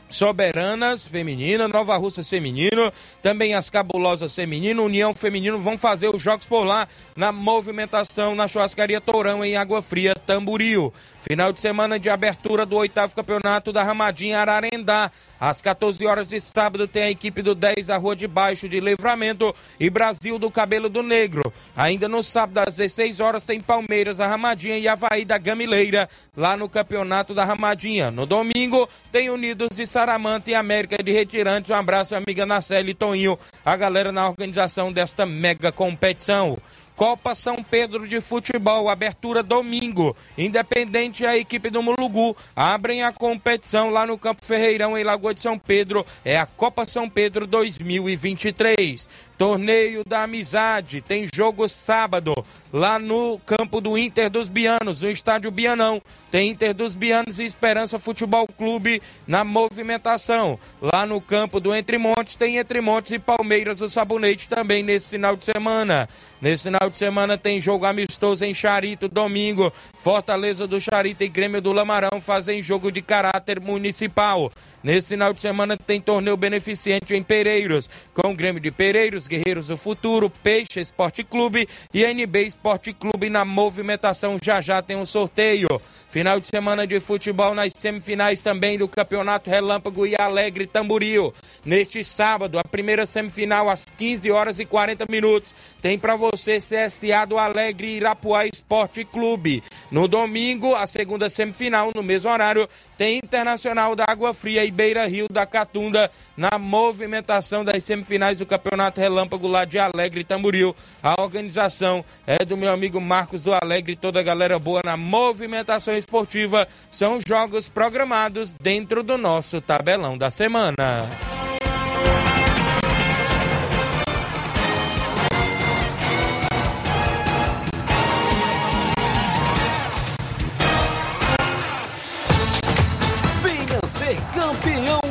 [0.09, 2.91] Soberanas Feminina, Nova Russa Feminino,
[3.21, 8.47] também as Cabulosas Feminino, União Feminino vão fazer os jogos por lá na movimentação na
[8.47, 10.91] churrascaria Tourão em Água Fria, Tamburil.
[11.21, 15.12] Final de semana de abertura do oitavo campeonato da Ramadinha Ararendá.
[15.39, 18.79] Às 14 horas de sábado tem a equipe do 10 da Rua de Baixo de
[18.79, 21.53] Livramento e Brasil do Cabelo do Negro.
[21.75, 26.58] Ainda no sábado às 16 horas tem Palmeiras da Ramadinha e Havaí da Gamileira lá
[26.58, 28.12] no campeonato da Ramadinha.
[28.12, 31.71] No domingo tem Unidos de Saramanta e América de Retirantes.
[31.71, 36.58] Um abraço, amiga Nacelle e Toninho, a galera na organização desta mega competição.
[36.99, 40.13] Copa São Pedro de Futebol, abertura domingo.
[40.38, 45.39] Independente a equipe do Mulugu abrem a competição lá no Campo Ferreirão em Lagoa de
[45.39, 46.05] São Pedro.
[46.25, 49.07] É a Copa São Pedro 2023.
[49.39, 52.34] Torneio da Amizade, tem jogo sábado
[52.73, 56.02] lá no campo do Inter dos Bianos, no estádio Bianão.
[56.30, 60.60] Tem Inter dos Bianos e Esperança Futebol Clube na movimentação.
[60.82, 65.12] Lá no campo do Entre Montes tem Entre Montes e Palmeiras do Sabonete também nesse
[65.12, 66.10] final de semana.
[66.41, 69.71] Nesse final de semana tem jogo amistoso em Charito, domingo.
[69.97, 74.52] Fortaleza do Charito e Grêmio do Lamarão fazem jogo de caráter municipal.
[74.84, 79.67] Nesse final de semana tem torneio beneficente em Pereiros, com o Grêmio de Pereiros, Guerreiros
[79.67, 84.37] do Futuro, Peixe Esporte Clube e NB Esporte Clube na movimentação.
[84.43, 85.69] Já já tem um sorteio.
[86.09, 91.31] Final de semana de futebol nas semifinais também do Campeonato Relâmpago e Alegre Tamboril.
[91.63, 95.53] Neste sábado, a primeira semifinal às 15 horas e 40 minutos.
[95.79, 99.63] Tem para você CSA do Alegre Irapuá Esporte Clube.
[99.91, 105.05] No domingo, a segunda semifinal, no mesmo horário, tem Internacional da Água Fria e Beira
[105.05, 110.75] Rio da Catunda na movimentação das semifinais do Campeonato Relâmpago lá de Alegre Tamboril.
[111.01, 115.97] A organização é do meu amigo Marcos do Alegre, toda a galera boa na movimentação
[115.97, 116.67] esportiva.
[116.91, 121.08] São jogos programados dentro do nosso tabelão da semana.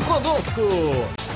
[0.08, 1.17] Conosco.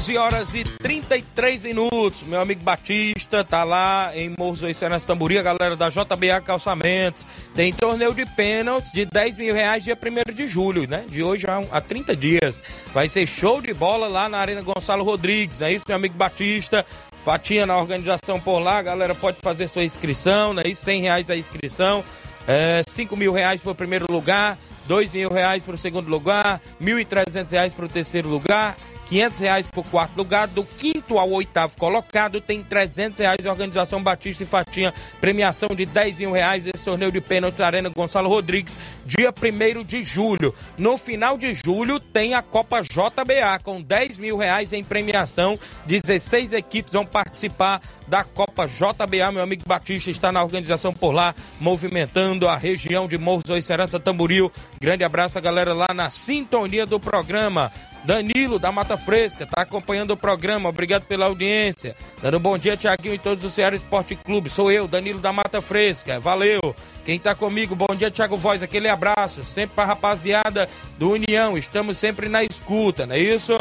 [0.00, 2.22] 11 horas e 33 minutos.
[2.22, 7.26] Meu amigo Batista tá lá em Morros do Senas Tamburi, a galera da JBA Calçamentos.
[7.54, 11.04] Tem torneio de pênaltis de 10 mil reais dia 1 de julho, né?
[11.06, 12.62] De hoje a, a 30 dias.
[12.94, 15.60] Vai ser show de bola lá na Arena Gonçalo Rodrigues.
[15.60, 16.82] É isso, meu amigo Batista.
[17.18, 20.62] Fatinha na organização por lá, a galera pode fazer sua inscrição, né?
[20.64, 22.02] E 100 reais a inscrição.
[22.48, 24.56] É, 5 mil reais para o primeiro lugar.
[24.86, 28.76] 2 mil reais para o segundo lugar, 1.300 reais para o terceiro lugar,
[29.10, 34.44] 500 reais o quarto lugar, do quinto ao oitavo colocado tem 300 reais Organização Batista
[34.44, 39.34] e Fatinha, premiação de 10 mil reais, esse torneio de pênaltis Arena Gonçalo Rodrigues, dia
[39.34, 40.54] 1 de julho.
[40.78, 46.52] No final de julho tem a Copa JBA com 10 mil reais em premiação, 16
[46.52, 49.32] equipes vão participar da Copa JBA.
[49.32, 53.98] Meu amigo Batista está na organização por lá, movimentando a região de Morros do Serança
[53.98, 54.52] Tamboril.
[54.80, 57.72] Grande abraço a galera lá na sintonia do programa.
[58.04, 60.68] Danilo da Mata Fresca está acompanhando o programa.
[60.68, 61.94] Obrigado pela audiência.
[62.22, 64.48] Dando um bom dia, Tiaguinho e todos do Ceará Esporte Clube.
[64.48, 66.18] Sou eu, Danilo da Mata Fresca.
[66.18, 66.74] Valeu.
[67.04, 68.62] Quem está comigo, bom dia, Tiago Voz.
[68.62, 69.44] Aquele abraço.
[69.44, 71.58] Sempre para a rapaziada do União.
[71.58, 73.52] Estamos sempre na escuta, não é isso?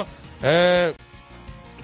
[0.41, 0.93] É,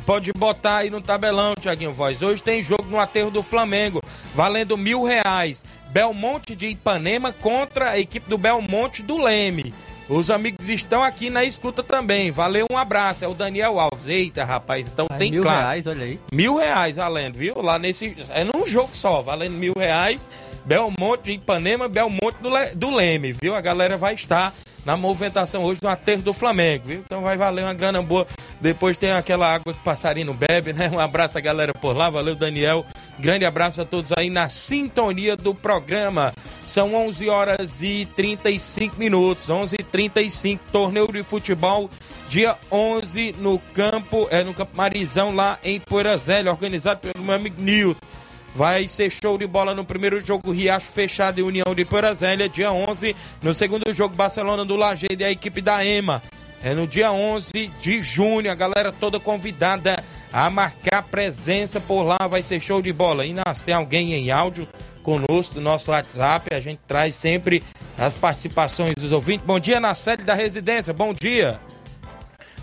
[0.06, 2.22] Pode botar aí no tabelão, Tiaguinho Voz.
[2.22, 4.00] Hoje tem jogo no aterro do Flamengo,
[4.36, 5.66] valendo mil reais.
[5.90, 9.74] Belmonte de Ipanema contra a equipe do Belmonte do Leme.
[10.08, 12.30] Os amigos estão aqui na escuta também.
[12.30, 13.26] Valeu, um abraço.
[13.26, 14.08] É o Daniel Alves.
[14.08, 15.64] Eita, rapaz, então Ai, tem mil classe.
[15.64, 16.20] reais, olha aí.
[16.32, 17.60] Mil reais valendo, viu?
[17.62, 18.16] Lá nesse.
[18.30, 20.30] É num jogo só, valendo mil reais.
[20.64, 23.56] Belmonte Ipanema, Belmonte do, Le- do Leme, viu?
[23.56, 24.54] A galera vai estar
[24.86, 27.04] na movimentação hoje no aterro do Flamengo, viu?
[27.06, 28.28] Então vai valer uma grana boa.
[28.62, 30.90] Depois tem aquela água que passarinho bebe, né?
[30.94, 32.10] Um abraço a galera por lá.
[32.10, 32.86] Valeu, Daniel.
[33.18, 36.34] Grande abraço a todos aí na sintonia do programa.
[36.68, 39.50] São 11 horas e 35 minutos.
[39.50, 41.90] 11 e 35 torneio de futebol.
[42.30, 47.36] Dia 11 no campo, é no Campo Marizão, lá em Poeira Zélia, organizado pelo meu
[47.36, 48.00] amigo Nilton.
[48.56, 52.48] Vai ser show de bola no primeiro jogo, Riacho fechado e União de Poeira Zélia,
[52.48, 53.14] dia 11.
[53.42, 56.24] No segundo jogo, Barcelona do Lajeado e a equipe da EMA.
[56.64, 60.02] É no dia 11 de junho, a galera toda convidada
[60.32, 63.26] a marcar presença por lá, vai ser show de bola.
[63.26, 64.66] Inácio, tem alguém em áudio
[65.04, 67.62] conosco no nosso WhatsApp, a gente traz sempre
[67.98, 69.46] as participações dos ouvintes.
[69.46, 71.60] Bom dia na sede da residência, bom dia.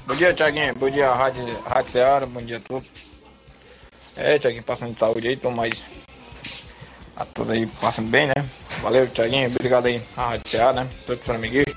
[0.06, 0.74] Bom dia, Tiaguinho.
[0.74, 2.24] Bom dia, Rádio, Rádio Seara.
[2.24, 3.11] Bom dia a todos.
[4.16, 5.84] É, Tiaguinho, passando de saúde aí, tô mais.
[7.16, 8.34] A todos aí passando bem, né?
[8.80, 9.48] Valeu, Tiaguinho.
[9.48, 10.88] Obrigado aí, a Rádio Seara, né?
[11.06, 11.72] Todos os amiguinhos.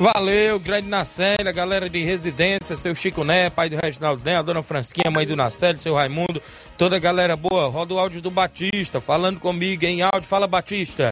[0.00, 4.62] Valeu, grande Nacélia, galera de residência, seu Chico Né, pai do Reginaldo Né, a dona
[4.62, 6.40] Fransquinha, mãe do Nacélia, seu Raimundo,
[6.76, 7.66] toda a galera boa.
[7.66, 10.22] Roda o áudio do Batista, falando comigo em áudio.
[10.22, 11.10] Fala, Batista.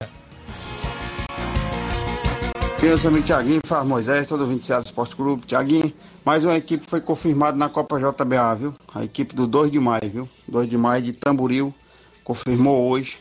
[2.80, 5.46] Pensa amigo Tiaguinho, faz Moisés, todo o 27 Esporte Clube.
[5.46, 8.74] Tiaguinho, mais uma equipe foi confirmada na Copa JBA, viu?
[8.94, 10.28] A equipe do 2 de maio, viu?
[10.46, 11.74] 2 de maio de Tamboril,
[12.22, 13.18] confirmou hoje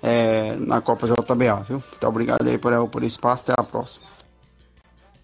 [0.00, 1.82] é, na Copa JBA, viu?
[1.90, 4.06] Muito obrigado aí por, por esse espaço, até a próxima.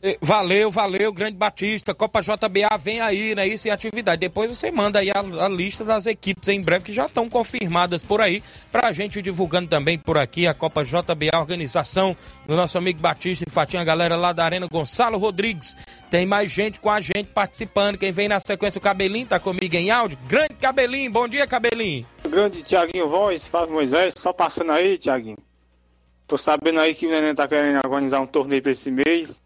[0.00, 1.92] Eh, Valeu, valeu, grande Batista.
[1.92, 3.46] Copa JBA vem aí, né?
[3.46, 4.20] Isso em atividade.
[4.20, 8.00] Depois você manda aí a, a lista das equipes em breve que já estão confirmadas
[8.00, 8.40] por aí,
[8.70, 13.50] pra gente divulgando também por aqui a Copa JBA, organização do nosso amigo Batista e
[13.50, 15.76] Fatinha, a galera lá da Arena Gonçalo Rodrigues.
[16.08, 17.98] Tem mais gente com a gente participando.
[17.98, 20.16] Quem vem na sequência, o Cabelinho tá comigo em áudio.
[20.28, 22.06] Grande Cabelinho, bom dia, Cabelinho.
[22.28, 25.38] Grande Tiaguinho Voz, Fábio Moisés, só passando aí, Tiaguinho.
[26.28, 29.40] Tô sabendo aí que o Neném tá querendo organizar um torneio pra esse mês.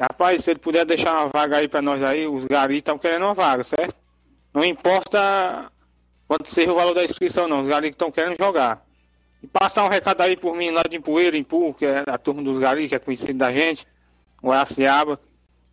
[0.00, 3.24] Rapaz, se ele puder deixar uma vaga aí pra nós aí, os garis estão querendo
[3.24, 3.94] uma vaga, certo?
[4.54, 5.70] Não importa
[6.26, 7.60] quanto seja o valor da inscrição, não.
[7.60, 8.82] Os garis estão querendo jogar.
[9.42, 12.42] E passar um recado aí por mim lá de Empoeira, Empu, que é a turma
[12.42, 13.86] dos garis, que é conhecido da gente,
[14.42, 15.20] o Araciaba.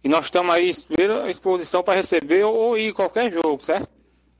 [0.03, 0.71] E nós estamos aí
[1.23, 3.89] a exposição para receber ou, ir qualquer jogo, certo?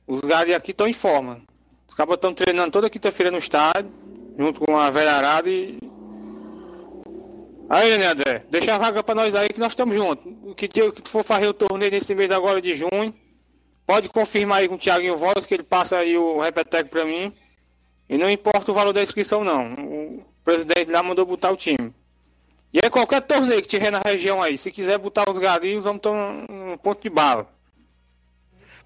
[0.06, 1.40] Os garis aqui estão em forma.
[1.88, 3.90] Os cabos estão treinando toda quinta-feira no estádio,
[4.38, 5.78] junto com a velha arada e
[7.68, 8.44] Aí, né, André?
[8.50, 10.32] Deixa a vaga pra nós aí que nós estamos juntos.
[10.56, 13.14] Que, que tu for fazer o torneio nesse mês agora de junho,
[13.86, 17.32] pode confirmar aí com o Thiaguinho Voz que ele passa aí o repeteco pra mim.
[18.08, 19.74] E não importa o valor da inscrição, não.
[19.74, 21.92] O presidente lá mandou botar o time.
[22.72, 26.00] E aí, qualquer torneio que tiver na região aí, se quiser botar os galinhos, vamos
[26.06, 27.46] um, um ponto de bala.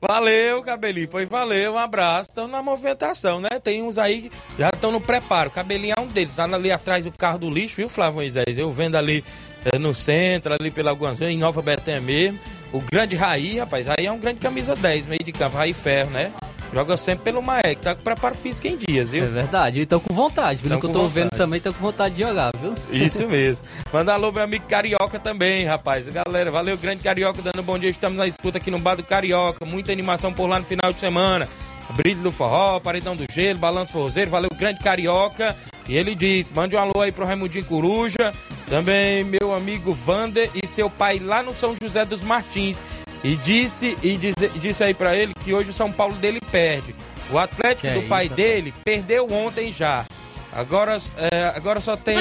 [0.05, 1.07] Valeu, Cabelinho.
[1.07, 2.30] Pois valeu, um abraço.
[2.30, 3.50] Estão na movimentação, né?
[3.62, 5.48] Tem uns aí que já estão no preparo.
[5.48, 6.34] Cabelinho é um deles.
[6.34, 8.59] Tá ali atrás do carro do lixo, viu, Flávio Moisés?
[8.59, 9.24] Eu vendo ali
[9.64, 12.40] eh, no centro, ali pela algumas em Nova Betânia mesmo.
[12.72, 16.11] O grande Raí, rapaz, aí é um grande camisa 10, meio de campo, Raí Ferro,
[16.11, 16.32] né?
[16.73, 19.25] Joga sempre pelo Maek, tá com preparo físico em dias, viu?
[19.25, 20.62] É verdade, e estão com vontade.
[20.62, 21.14] Pelo que eu tô vontade.
[21.14, 22.75] vendo também, estão com vontade de jogar, viu?
[22.91, 23.68] Isso mesmo.
[23.93, 26.07] Manda alô, meu amigo Carioca também, rapaz.
[26.07, 27.91] Galera, valeu, grande Carioca, dando um bom dia.
[27.91, 29.66] Estamos na escuta aqui no Bar do Carioca.
[29.66, 31.47] Muita animação por lá no final de semana.
[31.95, 34.31] Brilho do forró, paredão do gelo, balanço forrozeiro.
[34.31, 35.55] Valeu, grande Carioca.
[35.87, 38.33] E ele diz: mande um alô aí pro Raimundinho Coruja.
[38.66, 42.83] Também meu amigo Vander e seu pai lá no São José dos Martins.
[43.25, 46.95] E disse, e dize- disse aí pra ele que hoje o São Paulo dele perde.
[47.31, 50.05] O Atlético Que do é pai isso, dele perdeu ontem já.
[50.53, 52.16] Agora, é, agora só tem.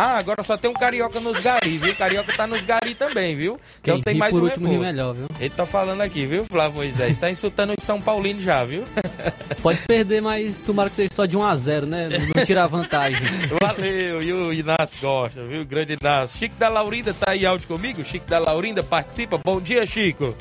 [0.00, 1.92] Ah, agora só tem um carioca nos garis, viu?
[1.96, 3.56] Carioca tá nos garis também, viu?
[3.82, 4.86] Quem Então tem mais por um último reforço.
[4.86, 5.26] melhor, viu?
[5.40, 7.18] Ele tá falando aqui, viu, Flávio Moisés?
[7.18, 8.84] Tá insultando os São Paulinos já, viu?
[9.60, 12.08] Pode perder, mas tomara que seja só de 1 a 0 né?
[12.32, 13.20] Não tirar vantagem.
[13.60, 15.64] Valeu, e o Inácio gosta, viu?
[15.64, 16.38] Grande Inácio.
[16.38, 18.04] Chico da Laurinda tá aí áudio comigo?
[18.04, 19.36] Chico da Laurinda participa.
[19.44, 20.32] Bom dia, Chico.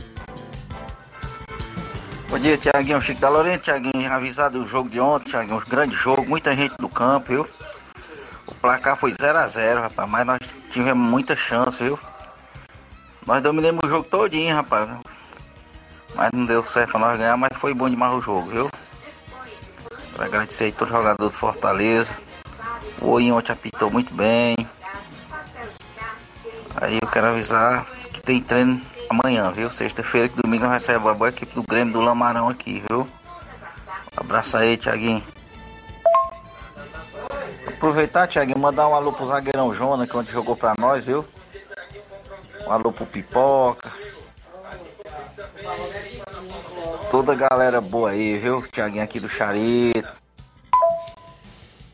[2.29, 3.01] Bom dia, Tiaguinho.
[3.01, 4.13] Chico da Lorena, Tiaguinho.
[4.13, 5.57] Avisado do jogo de ontem, Tiaguinho.
[5.57, 7.47] Um grande jogo, muita gente no campo, viu?
[8.47, 10.09] O placar foi 0x0, rapaz.
[10.09, 10.39] Mas nós
[10.71, 11.99] tivemos muita chance, viu?
[13.25, 14.89] Nós dominamos o jogo todinho, rapaz.
[16.15, 18.69] Mas não deu certo pra nós ganhar, mas foi bom demais o jogo, viu?
[20.11, 22.11] Quero agradecer aí todo jogador do Fortaleza.
[23.01, 24.55] O Oinho ontem apitou muito bem.
[26.79, 29.69] Aí eu quero avisar que tem treino amanhã, viu?
[29.69, 33.07] Sexta-feira que domingo nós recebemos a boa equipe do Grêmio do Lamarão aqui, viu?
[34.15, 35.23] Abraço aí, Tiaguinho.
[37.77, 41.23] Aproveitar, Tiaguinho, mandar um alô pro zagueirão Jona, que ontem jogou pra nós, viu?
[42.65, 43.91] Um alô pro Pipoca.
[47.11, 48.63] Toda galera boa aí, viu?
[48.71, 50.09] Tiaguinho aqui do Charito.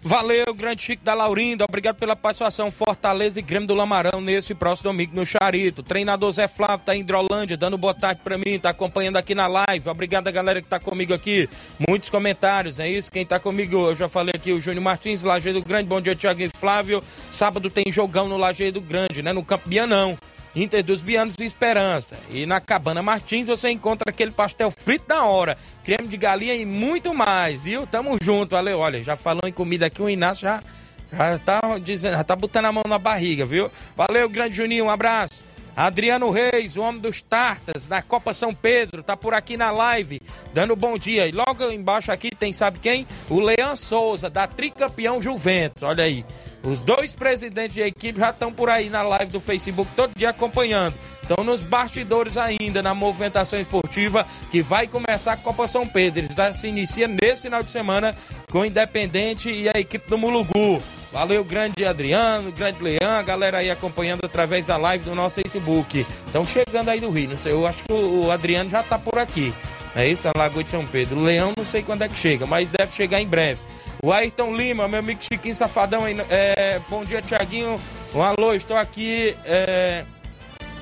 [0.06, 1.64] Valeu, grande Chico da Laurinda.
[1.64, 2.70] Obrigado pela participação.
[2.70, 5.82] Fortaleza e Grêmio do Lamarão nesse próximo domingo no Charito.
[5.82, 9.48] Treinador Zé Flávio tá em Hidrolândia, dando boa tarde pra mim, tá acompanhando aqui na
[9.48, 9.88] live.
[9.88, 11.48] Obrigado a galera que tá comigo aqui.
[11.88, 13.10] Muitos comentários, é isso?
[13.10, 15.88] Quem tá comigo, eu já falei aqui, o Júnior Martins, Lajeiro Grande.
[15.88, 17.02] Bom dia, Thiago e Flávio.
[17.32, 19.32] Sábado tem jogão no Lajeiro Grande, né?
[19.32, 20.18] No Campo Bianão.
[20.56, 22.18] Inter dos Bianos e Esperança.
[22.30, 26.66] E na Cabana Martins você encontra aquele pastel frito da hora, creme de galinha e
[26.66, 27.88] muito mais, viu?
[27.88, 28.80] Tamo junto, valeu.
[28.80, 30.64] Olha, já falou em comida aqui, o Inácio já,
[31.12, 33.72] já tá dizendo, já tá botando a mão na barriga, viu?
[33.96, 35.44] Valeu, grande Juninho, um abraço.
[35.76, 40.22] Adriano Reis, o homem dos Tartas, na Copa São Pedro, tá por aqui na live,
[40.54, 41.28] dando bom dia.
[41.28, 43.08] E logo embaixo aqui tem, sabe quem?
[43.30, 46.24] O Leão Souza, da tricampeão Juventus, olha aí.
[46.64, 50.30] Os dois presidentes de equipe já estão por aí na live do Facebook todo dia
[50.30, 50.96] acompanhando.
[51.22, 56.26] Estão nos bastidores ainda, na movimentação esportiva que vai começar a Copa São Pedro.
[56.34, 58.16] Já se inicia nesse final de semana
[58.50, 60.82] com o Independente e a equipe do Mulugu.
[61.14, 66.08] Valeu, grande Adriano, grande Leão, galera aí acompanhando através da live do nosso Facebook.
[66.26, 69.20] Estão chegando aí do Rio, não sei, eu acho que o Adriano já tá por
[69.20, 69.54] aqui.
[69.96, 71.22] É isso, a Lagoa de São Pedro.
[71.22, 73.60] Leão não sei quando é que chega, mas deve chegar em breve.
[74.02, 77.80] O Ayrton Lima, meu amigo Chiquinho Safadão, é, bom dia, Tiaguinho.
[78.12, 80.04] Um alô, estou aqui é,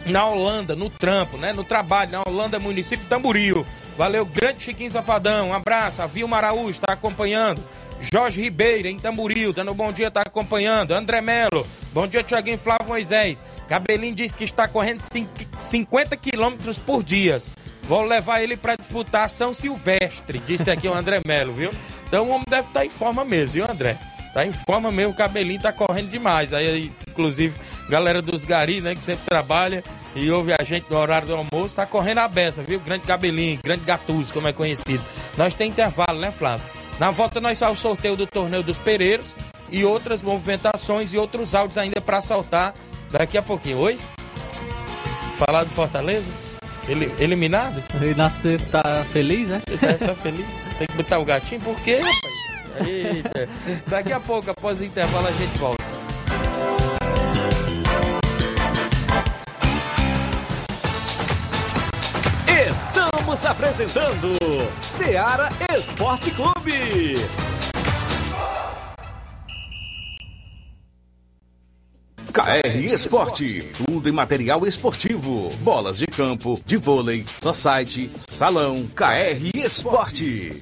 [0.06, 1.52] na Holanda, no trampo, né?
[1.52, 3.66] No trabalho, na Holanda, município de Tamboril.
[3.98, 5.50] Valeu, grande Chiquinho Safadão.
[5.50, 6.02] Um abraço.
[6.02, 7.62] A Vilma Araújo está acompanhando.
[8.02, 10.92] Jorge Ribeiro, em Tamboril, dando um bom dia, está acompanhando.
[10.92, 13.46] André Melo, bom dia, Tiaguinho Flávio Moisés.
[13.68, 15.04] Cabelinho disse que está correndo
[15.60, 17.38] 50 quilômetros por dia.
[17.84, 21.72] Vou levar ele para disputar São Silvestre, disse aqui o André Melo, viu?
[22.08, 23.98] Então o homem deve estar tá em forma mesmo, viu, André?
[24.34, 26.54] Tá em forma mesmo, o cabelinho tá correndo demais.
[26.54, 29.84] Aí, inclusive, galera dos Gari, né, que sempre trabalha
[30.16, 32.80] e ouve a gente no horário do almoço, tá correndo a beça, viu?
[32.80, 35.04] Grande cabelinho, grande gatuso, como é conhecido.
[35.38, 36.81] Nós tem intervalo, né, Flávio?
[37.00, 39.36] Na volta nós só o sorteio do torneio dos Pereiros
[39.70, 42.76] e outras movimentações e outros áudios ainda para saltar
[43.10, 43.80] daqui a pouquinho.
[43.80, 44.00] Oi?
[45.38, 46.32] Falar do Fortaleza?
[46.88, 47.84] Ele, eliminado?
[47.96, 49.62] Ele nasceu, tá feliz, né?
[49.80, 50.46] Tá, tá feliz.
[50.78, 52.32] Tem que botar o gatinho, por quê, rapaz?
[52.88, 53.50] Eita.
[53.88, 55.81] Daqui a pouco, após o intervalo, a gente volta.
[63.42, 64.38] Estamos apresentando
[64.82, 67.16] Seara Esporte Clube.
[72.32, 80.62] KR Esporte, tudo em material esportivo, bolas de campo, de vôlei, society, salão, KR Esporte.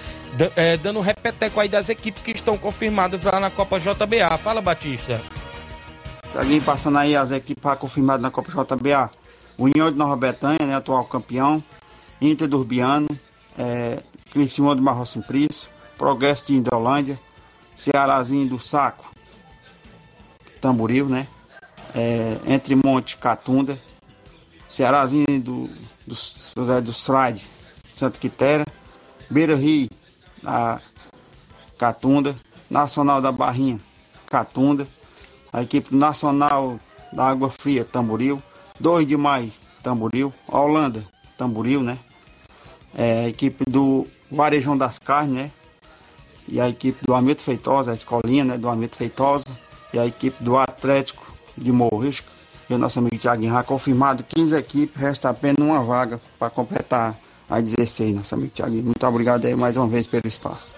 [0.55, 4.39] É, dando um repeteco aí das equipes que estão confirmadas lá na Copa JBA.
[4.39, 5.21] Fala, Batista.
[6.33, 9.11] Alguém passando aí as equipes confirmadas na Copa JBA.
[9.55, 11.63] União de Nova Betânia, né, atual campeão.
[12.19, 12.67] Inter do.
[13.55, 14.01] É,
[14.31, 15.69] Criciúma do Marro Simplício.
[15.97, 17.19] Progresso de Indolândia.
[17.75, 19.11] Cearazinho do Saco.
[20.59, 21.27] Tamboril, né?
[21.93, 23.79] É, Entre Monte Catunda.
[24.67, 25.69] Cearazinho do,
[26.07, 26.15] do
[26.55, 27.45] José dos Frade.
[27.93, 28.65] Santa Quitéria.
[29.29, 29.89] Beira Rio.
[30.41, 30.81] Da
[31.77, 32.35] Catunda.
[32.69, 33.79] Nacional da Barrinha.
[34.27, 34.87] Catunda
[35.51, 36.79] a equipe nacional
[37.11, 38.41] da Água Fria, Tamboril,
[38.79, 39.51] 2 de maio,
[39.83, 41.03] Tamboril, Holanda,
[41.37, 41.97] Tamboril, né?
[42.95, 45.51] É, a equipe do Varejão das Carnes, né?
[46.47, 48.57] E a equipe do Hamilton Feitosa, a escolinha, né?
[48.57, 49.57] Do Hamilton Feitosa.
[49.93, 51.25] E a equipe do Atlético
[51.57, 52.27] de Morrisco.
[52.69, 57.19] E o nosso amigo Thiaguinho já confirmado 15 equipes, resta apenas uma vaga para completar
[57.49, 58.83] a 16, nosso amigo Thiaguinho.
[58.83, 60.73] Muito obrigado aí mais uma vez pelo espaço.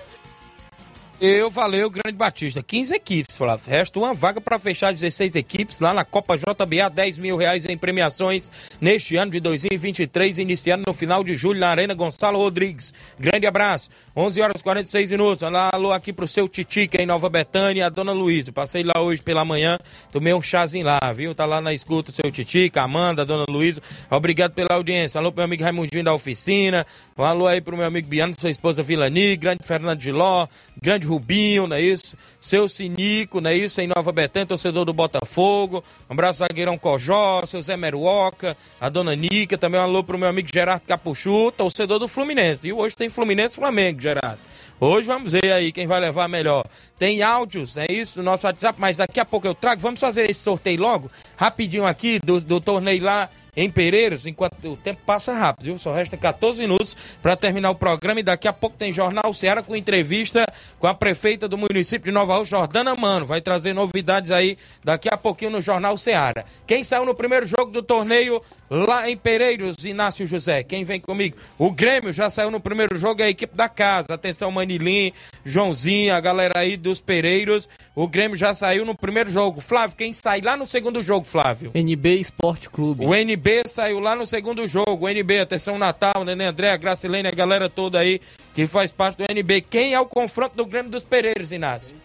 [1.21, 2.61] Eu valeu, Grande Batista.
[2.61, 3.69] 15 equipes, Flávio.
[3.69, 6.89] Resta uma vaga para fechar 16 equipes lá na Copa JBA.
[6.89, 8.51] 10 mil reais em premiações
[8.81, 12.93] neste ano de 2023, iniciando no final de julho na Arena Gonçalo Rodrigues.
[13.17, 13.89] Grande abraço.
[14.17, 15.43] 11 horas e 46 minutos.
[15.43, 18.51] Alô, alô aqui pro seu Titica em Nova Betânia, a dona Luísa.
[18.51, 19.77] Passei lá hoje pela manhã,
[20.11, 21.33] tomei um chazinho lá, viu?
[21.33, 23.81] Tá lá na escuta o seu Titica, Amanda, a dona Luísa.
[24.09, 25.19] Obrigado pela audiência.
[25.19, 26.85] Alô pro meu amigo Raimundinho da oficina.
[27.17, 30.47] Um alô aí pro meu amigo Biano, sua esposa Vilani, grande Fernando Giló,
[30.81, 32.15] grande Rubinho, não é isso?
[32.39, 33.79] Seu Sinico, não é isso?
[33.81, 35.83] Em Nova Betânia, torcedor do Botafogo.
[36.09, 39.57] Um abraço, zagueirão Cojó, seu Zé Meruoca, a dona Nica.
[39.57, 42.67] Também um alô pro meu amigo Gerardo Capuchu, torcedor do Fluminense.
[42.67, 44.39] E hoje tem Fluminense e Flamengo, Gerardo.
[44.85, 46.65] Hoje vamos ver aí quem vai levar melhor.
[46.99, 49.79] Tem áudios, é isso, no nosso WhatsApp, mas daqui a pouco eu trago.
[49.79, 54.75] Vamos fazer esse sorteio logo, rapidinho aqui, do, do torneio lá em Pereiros, enquanto o
[54.75, 55.79] tempo passa rápido, viu?
[55.79, 59.61] Só resta 14 minutos para terminar o programa e daqui a pouco tem Jornal Ceará
[59.61, 60.45] com entrevista
[60.79, 63.25] com a prefeita do município de Nova Rússia, Jordana Mano.
[63.25, 66.43] Vai trazer novidades aí daqui a pouquinho no Jornal Ceará.
[66.65, 68.41] Quem saiu no primeiro jogo do torneio
[68.73, 70.63] lá em Pereiros, Inácio José?
[70.63, 71.37] Quem vem comigo?
[71.59, 74.13] O Grêmio já saiu no primeiro jogo, é a equipe da casa.
[74.13, 75.13] Atenção, Manilim,
[75.45, 77.69] Joãozinho, a galera aí dos Pereiros.
[77.95, 79.61] O Grêmio já saiu no primeiro jogo.
[79.61, 81.71] Flávio, quem sai lá no segundo jogo, Flávio?
[81.75, 83.05] NB Esporte Clube.
[83.05, 85.05] O NB saiu lá no segundo jogo.
[85.05, 88.19] O NB, atenção Natal, Nenê André, a Gracilene, a galera toda aí
[88.55, 89.61] que faz parte do NB.
[89.61, 91.95] Quem é o confronto do Grêmio dos Pereiros, Inácio?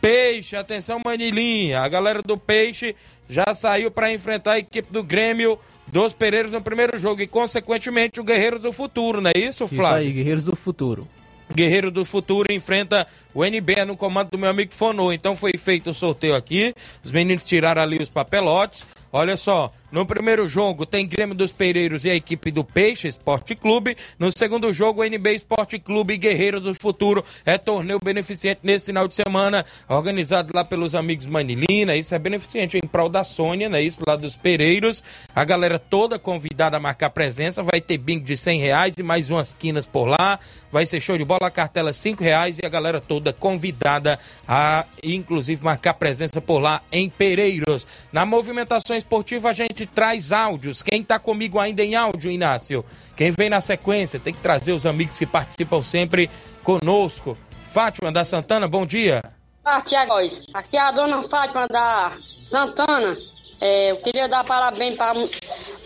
[0.00, 1.80] Peixe, atenção Manilinha.
[1.80, 2.94] A galera do Peixe
[3.28, 5.58] já saiu para enfrentar a equipe do Grêmio
[5.96, 10.00] dos Pereiros no primeiro jogo e, consequentemente, o Guerreiros do Futuro, não é isso, Flávio?
[10.00, 11.08] Isso aí, Guerreiros do Futuro.
[11.52, 15.12] Guerreiro do Futuro enfrenta o NB no comando do meu amigo Fonô.
[15.12, 16.74] Então foi feito o sorteio aqui.
[17.02, 18.84] Os meninos tiraram ali os papelotes.
[19.18, 23.54] Olha só, no primeiro jogo tem Grêmio dos Pereiros e a equipe do Peixe Esporte
[23.54, 23.96] Clube.
[24.18, 27.24] No segundo jogo, NB Esporte Clube e Guerreiros do Futuro.
[27.42, 31.96] É torneio beneficente nesse final de semana, organizado lá pelos amigos Manilina.
[31.96, 33.80] Isso é beneficente em prol da Sônia, né?
[33.80, 35.02] Isso lá dos Pereiros.
[35.34, 37.62] A galera toda convidada a marcar presença.
[37.62, 40.38] Vai ter bingo de 100 reais e mais umas quinas por lá.
[40.70, 45.64] Vai ser show de bola, cartela 5 reais e a galera toda convidada a, inclusive,
[45.64, 47.86] marcar presença por lá em Pereiros.
[48.12, 50.82] Na movimentação esportiva, a gente traz áudios.
[50.82, 52.84] Quem está comigo ainda em áudio, Inácio?
[53.16, 56.28] Quem vem na sequência, tem que trazer os amigos que participam sempre
[56.62, 57.38] conosco.
[57.62, 59.22] Fátima da Santana, bom dia.
[59.64, 60.14] Ah, Tiago,
[60.52, 62.16] aqui é a dona Fátima da
[62.50, 63.16] Santana.
[63.60, 65.14] É, eu queria dar parabéns para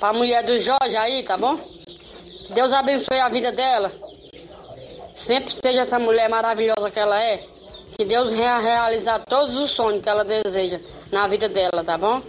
[0.01, 1.61] a mulher do Jorge aí, tá bom?
[2.55, 3.93] Deus abençoe a vida dela.
[5.14, 7.45] Sempre seja essa mulher maravilhosa que ela é.
[7.97, 10.81] Que Deus venha realizar todos os sonhos que ela deseja
[11.12, 12.23] na vida dela, tá bom?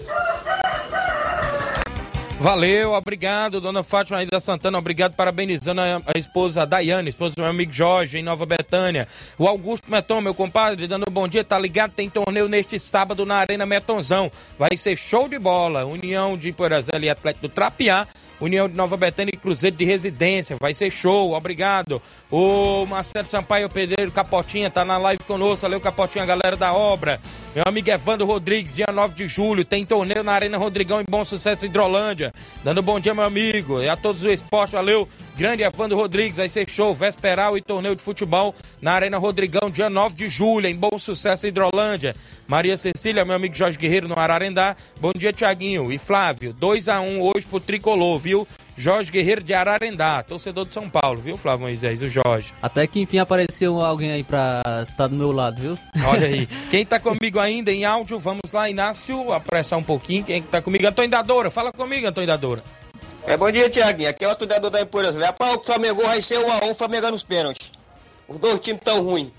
[2.41, 7.35] Valeu, obrigado, dona Fátima aí da Santana, obrigado, parabenizando a, a esposa a Daiane, esposa
[7.35, 9.07] do meu amigo Jorge, em Nova Betânia.
[9.37, 11.91] O Augusto Meton, meu compadre, dando um bom dia, tá ligado?
[11.91, 14.31] Tem torneio neste sábado na Arena Metonzão.
[14.57, 15.85] Vai ser show de bola.
[15.85, 18.07] União de Porazela e Atlético do Trapiá.
[18.41, 20.57] União de Nova Betânia e Cruzeiro de Residência.
[20.59, 22.01] Vai ser show, obrigado.
[22.31, 25.61] O Marcelo Sampaio Pedreiro Capotinha tá na live conosco.
[25.61, 27.21] Valeu, Capotinha, galera da obra.
[27.53, 31.25] Meu amigo Evandro Rodrigues, dia 9 de julho, tem torneio na Arena Rodrigão em Bom
[31.25, 32.33] Sucesso Hidrolândia.
[32.63, 33.81] Dando bom dia, meu amigo.
[33.81, 35.05] E a todos o esporte, valeu.
[35.35, 39.89] Grande Evandro Rodrigues, vai ser show, vesperal e torneio de futebol na Arena Rodrigão, dia
[39.89, 42.15] 9 de julho, em Bom Sucesso Hidrolândia.
[42.47, 44.73] Maria Cecília, meu amigo Jorge Guerreiro no Ararendá.
[45.01, 45.91] Bom dia, Tiaguinho.
[45.91, 48.47] E Flávio, 2 a 1 hoje pro Tricolor, viu?
[48.75, 52.53] Jorge Guerreiro de Ararendá, torcedor de São Paulo, viu, Flávio Moisés, o Jorge.
[52.61, 55.77] Até que enfim apareceu alguém aí pra estar tá do meu lado, viu?
[56.07, 56.47] Olha aí.
[56.71, 60.23] Quem tá comigo ainda em áudio, vamos lá, Inácio, apressar um pouquinho.
[60.23, 60.87] Quem tá comigo?
[60.87, 61.51] Antônio Dadora.
[61.51, 62.63] Fala comigo, Antônio Dadora.
[63.27, 64.09] É, bom dia, Tiaguinho.
[64.09, 65.15] Aqui é o Antônio Dadora da Empoeiras.
[65.15, 67.71] Rapaz, o Flamengo vai ser 1x1, o Flamengo nos pênaltis.
[68.27, 69.29] Os dois times tão ruins.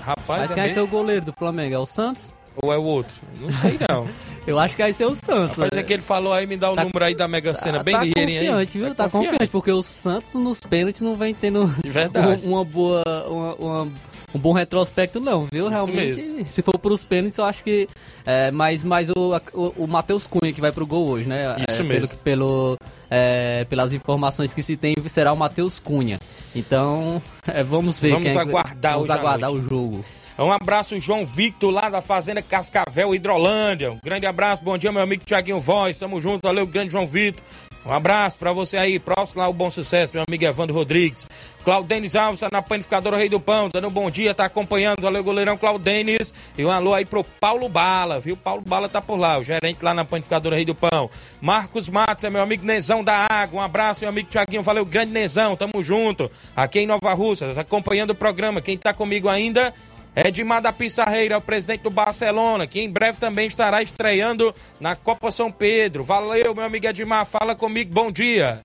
[0.00, 0.74] Rapaz, Mas é quem vai mesmo?
[0.74, 1.74] ser o goleiro do Flamengo?
[1.74, 2.34] É o Santos?
[2.56, 3.14] Ou é o outro?
[3.40, 4.08] Não sei não.
[4.46, 5.58] Eu acho que vai ser o Santos.
[5.58, 7.82] Rapaz, é que ele falou aí, me dá o Tá- número aí da Mega Sena,
[7.82, 8.46] bem tá ligeirinho aí.
[8.66, 8.94] confiante, viu?
[8.94, 9.46] Tá, confiante.
[9.48, 12.40] porque o Santos nos pênaltis não vem tendo verdade.
[12.46, 13.88] uma boa, uma- uma-
[14.32, 15.68] um bom retrospecto não, viu?
[15.68, 17.86] Realmente, se for pros pênaltis, eu acho que
[18.24, 21.56] é, mais, mais o, o, o Matheus Cunha que vai pro gol hoje, né?
[21.68, 22.08] Isso É, mesmo.
[22.08, 22.76] Pelo, pelo,
[23.10, 26.18] é, pelas informações que se tem, será o Matheus Cunha.
[26.54, 28.12] Então, é, vamos ver.
[28.12, 30.00] Vamos é aguardar Vamos aguardar o jogo.
[30.42, 33.92] Um abraço, João Victor, lá da Fazenda Cascavel, Hidrolândia.
[33.92, 35.98] Um grande abraço, bom dia, meu amigo Tiaguinho Voz.
[35.98, 37.44] Tamo junto, valeu, grande João Victor.
[37.84, 41.26] Um abraço pra você aí, próximo lá, o Bom Sucesso, meu amigo Evandro Rodrigues.
[41.62, 45.02] Claudenis Alves tá na panificadora Rei do Pão, dando um bom dia, tá acompanhando.
[45.02, 46.32] Valeu, goleirão Claudenis.
[46.56, 48.34] E um alô aí pro Paulo Bala, viu?
[48.34, 51.10] Paulo Bala tá por lá, o gerente lá na panificadora Rei do Pão.
[51.38, 53.60] Marcos Matos é meu amigo Nezão da Água.
[53.60, 54.62] Um abraço, meu amigo Tiaguinho.
[54.62, 56.30] Valeu, grande Nezão, tamo junto.
[56.56, 58.62] Aqui em Nova Russa, acompanhando o programa.
[58.62, 59.74] Quem tá comigo ainda
[60.14, 65.30] Edmar da Pissarreira, o presidente do Barcelona, que em breve também estará estreando na Copa
[65.30, 66.02] São Pedro.
[66.02, 68.60] Valeu, meu amigo Edmar, fala comigo, bom dia.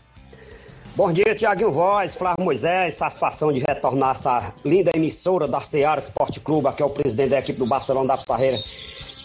[0.96, 6.40] Bom dia, Tiaguinho Voz, Flávio Moisés, satisfação de retornar essa linda emissora da Seara Esporte
[6.40, 8.58] Clube, aqui é o presidente da equipe do Barcelona da Pissarreira.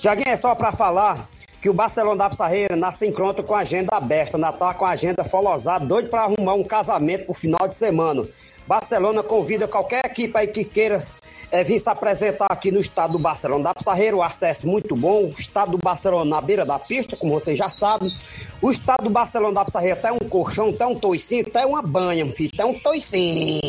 [0.01, 1.29] Tiaguinho, é só para falar
[1.61, 5.23] que o Barcelona da Pissarreira nasce em com a agenda aberta, Natal com a agenda
[5.23, 8.27] folosada, doido para arrumar um casamento pro final de semana.
[8.71, 10.97] Barcelona convida qualquer equipe aí que queira
[11.51, 15.25] é, vir se apresentar aqui no estado do Barcelona da Pissarreira, o acesso muito bom,
[15.25, 18.15] o estado do Barcelona na beira da pista, como vocês já sabem.
[18.63, 22.25] O estado do Barcelona da Pissarreira tem um colchão, tem um toicinho, tem uma banha,
[22.31, 23.61] filho, tem um toicinho.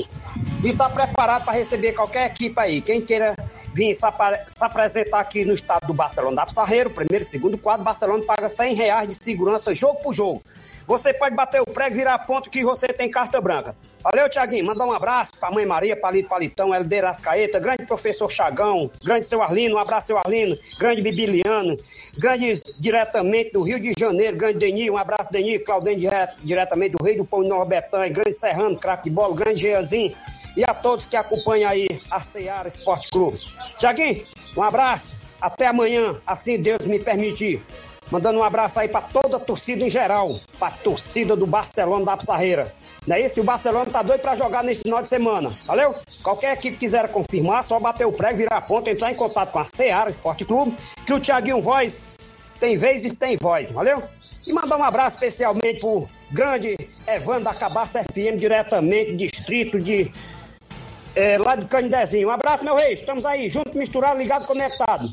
[0.63, 2.79] E tá preparado para receber qualquer equipe aí.
[2.79, 3.35] Quem queira
[3.73, 8.23] vir se, se, apresentar aqui no estado do Barcelona da Pissarreira, primeiro segundo quadro, Barcelona
[8.23, 10.43] paga 100 reais de segurança jogo por jogo.
[10.87, 13.75] Você pode bater o prego, virar ponto que você tem carta branca.
[14.03, 14.65] Valeu, Tiaguinho.
[14.65, 19.41] Mandar um abraço pra mãe Maria, Palito Palitão, Helder Ascaeta, grande professor Chagão, grande seu
[19.41, 21.75] Arlino, um abraço, seu Arlino, grande Bibiliano,
[22.17, 27.03] grande diretamente do Rio de Janeiro, grande Deni, um abraço, Deni, Claudinho direto, diretamente do
[27.03, 30.15] Rei do Pão Betânia, grande Serrano, craque de bola, grande Jeanzinho
[30.55, 33.39] e a todos que acompanham aí a Seara Esporte Clube.
[33.77, 34.25] Tiaguinho,
[34.57, 37.63] um abraço, até amanhã, assim Deus me permitir.
[38.11, 42.17] Mandando um abraço aí para toda a torcida em geral, para torcida do Barcelona da
[42.17, 42.73] Pissarreira.
[43.07, 43.39] Não é isso?
[43.39, 45.49] O Barcelona tá doido para jogar nesse final de semana.
[45.65, 45.95] Valeu?
[46.21, 49.59] Qualquer equipe quiser confirmar, só bater o prego, virar a ponta, entrar em contato com
[49.59, 52.01] a Seara Esporte Clube, que o Thiaguinho Voz
[52.59, 53.71] tem vez e tem voz.
[53.71, 54.03] Valeu?
[54.45, 56.75] E mandar um abraço especialmente pro grande
[57.07, 60.11] Evandro da Cabaça FM, diretamente, distrito de.
[61.15, 62.27] É, lá do Canidezinho.
[62.27, 62.93] Um abraço, meu rei.
[62.93, 65.09] Estamos aí, junto, misturado, ligado, conectado.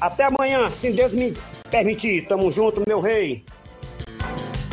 [0.00, 1.34] Até amanhã, se Deus me
[1.70, 2.26] permitir.
[2.26, 3.44] Tamo junto, meu rei.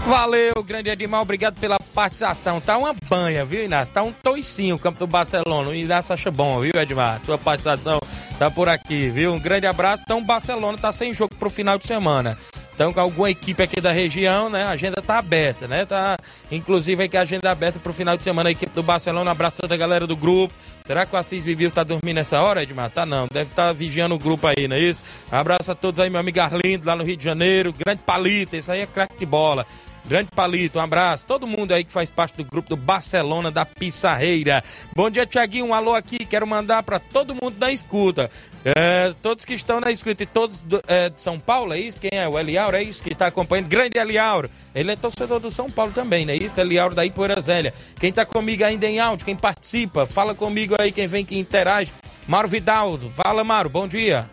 [0.07, 2.61] Valeu, grande Edmar, obrigado pela participação.
[2.61, 3.93] Tá uma banha, viu, Inácio?
[3.93, 5.69] Tá um toicinho o campo do Barcelona.
[5.69, 7.19] O Inácio acha bom, viu, Edmar?
[7.19, 7.99] Sua participação
[8.39, 9.33] tá por aqui, viu?
[9.33, 10.03] Um grande abraço.
[10.05, 12.37] Então, o Barcelona tá sem jogo pro final de semana.
[12.77, 14.61] Então, com alguma equipe aqui da região, né?
[14.61, 15.83] A agenda tá aberta, né?
[15.83, 16.15] Tá,
[16.51, 19.31] inclusive, aí que a agenda aberta pro final de semana, a equipe do Barcelona.
[19.31, 20.53] Abraço a galera do grupo.
[20.85, 22.91] Será que o Assis Bibiu tá dormindo nessa hora, Edmar?
[22.91, 25.01] Tá não, deve estar tá vigiando o grupo aí, não é isso?
[25.31, 27.73] Abraço a todos aí, meu amigo Arlindo, lá no Rio de Janeiro.
[27.73, 29.65] Grande palito, isso aí é craque de bola.
[30.07, 31.25] Grande Palito, um abraço.
[31.25, 34.63] Todo mundo aí que faz parte do grupo do Barcelona da Pissarreira.
[34.95, 35.65] Bom dia, Tiaguinho.
[35.65, 36.19] Um alô aqui.
[36.25, 38.31] Quero mandar para todo mundo da escuta.
[38.63, 41.99] É, todos que estão na escuta e todos do, é, de São Paulo, é isso?
[41.99, 42.25] Quem é?
[42.25, 43.03] O Eliauro, é isso?
[43.03, 43.67] Que está acompanhando.
[43.67, 44.49] Grande Eliauro.
[44.73, 46.57] Ele é torcedor do São Paulo também, não é isso?
[46.57, 47.73] Eliauro da Ipoeira Zélia.
[47.99, 51.91] Quem está comigo ainda em áudio, quem participa, fala comigo aí, quem vem, que interage.
[52.25, 53.09] Mauro Vidaldo.
[53.09, 53.69] Fala, Mauro.
[53.69, 54.25] Bom dia.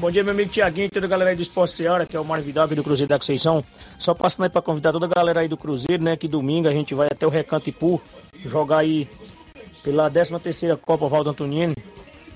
[0.00, 2.24] Bom dia, meu amigo Tiaguinho toda a galera aí do Esporte Seara, que é o
[2.24, 3.62] Mário Vidal do Cruzeiro da Conceição.
[3.98, 6.16] Só passando aí para convidar toda a galera aí do Cruzeiro, né?
[6.16, 8.00] Que domingo a gente vai até o Recanto Ipu
[8.46, 9.06] jogar aí
[9.84, 11.76] pela 13 terceira Copa Valdo Antonini.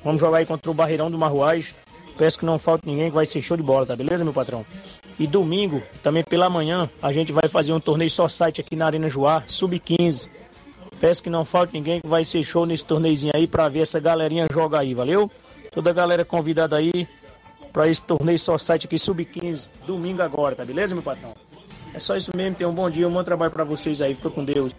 [0.04, 1.74] Vamos jogar aí contra o Barreirão do Marruais.
[2.18, 4.66] Peço que não falte ninguém, que vai ser show de bola, tá beleza, meu patrão?
[5.18, 8.84] E domingo, também pela manhã, a gente vai fazer um torneio só site aqui na
[8.84, 10.28] Arena Joá, sub-15.
[11.00, 13.98] Peço que não falte ninguém, que vai ser show nesse torneizinho aí pra ver essa
[13.98, 15.30] galerinha jogar aí, valeu?
[15.72, 17.08] Toda a galera convidada aí,
[17.74, 21.34] para esse torneio só site aqui, sub-15, domingo agora, tá beleza, meu patrão?
[21.92, 24.30] É só isso mesmo, tenham um bom dia, um bom trabalho para vocês aí, fica
[24.30, 24.72] com Deus.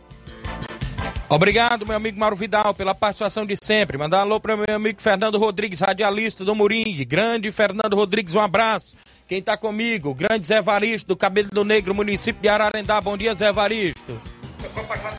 [1.28, 3.98] Obrigado, meu amigo Mauro Vidal, pela participação de sempre.
[3.98, 7.04] Mandar alô para meu amigo Fernando Rodrigues, radialista do Moringue.
[7.04, 8.96] Grande Fernando Rodrigues, um abraço.
[9.28, 10.14] Quem tá comigo?
[10.14, 13.02] Grande Zé Varisto, do Cabelo do Negro, município de Ararendá.
[13.02, 14.22] Bom dia, Zé Varisto.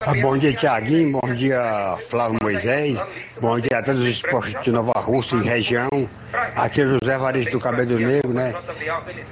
[0.01, 1.19] Ah, bom dia, Tiaguinho.
[1.21, 2.99] Bom dia, Flávio Moisés.
[3.41, 5.89] Bom dia a todos os esportes de Nova Rússia e região.
[6.55, 8.55] Aqui é José Varisto do Cabelo Negro, né?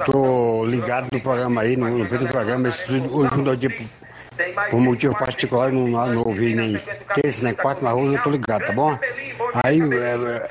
[0.06, 2.68] Tô ligado no programa aí, no, no programa.
[2.68, 3.56] Hoje não deu
[4.70, 6.76] por motivo particular, não, não ouvi nem
[7.14, 8.98] terça, nem quarto, mas hoje eu tô ligado, tá bom?
[9.64, 10.48] Aí, é,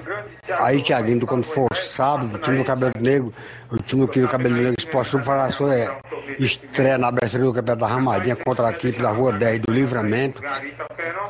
[0.60, 3.34] aí Tiaguinho, quando for sábado, o time do Cabelo Negro,
[3.72, 5.98] o time do Cabelo Negro Esporte Clube falar sobre é,
[6.40, 10.42] estreia na abertura do Campeonato da Ramadinha contra a equipe da Rua 10 do Livramento.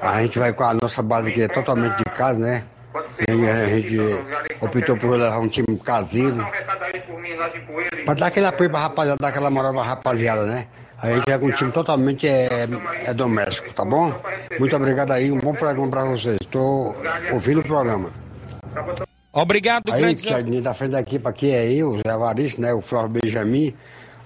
[0.01, 2.63] A gente vai com a nossa base aqui, é totalmente de casa, né?
[2.93, 3.97] A gente
[4.61, 6.45] optou por levar um time caseiro.
[8.05, 10.67] Pra dar aquele apoio pra rapaziada, dar aquela moral pra rapaziada, né?
[11.03, 12.47] A gente é um time totalmente é,
[13.05, 14.13] é doméstico, tá bom?
[14.57, 16.37] Muito obrigado aí, um bom programa para vocês.
[16.39, 16.95] Estou
[17.33, 18.09] ouvindo o programa.
[19.33, 22.73] Obrigado, aí, grande da frente da equipe aqui é eu, Zé Varisto, né?
[22.73, 23.75] O Flávio Benjamin.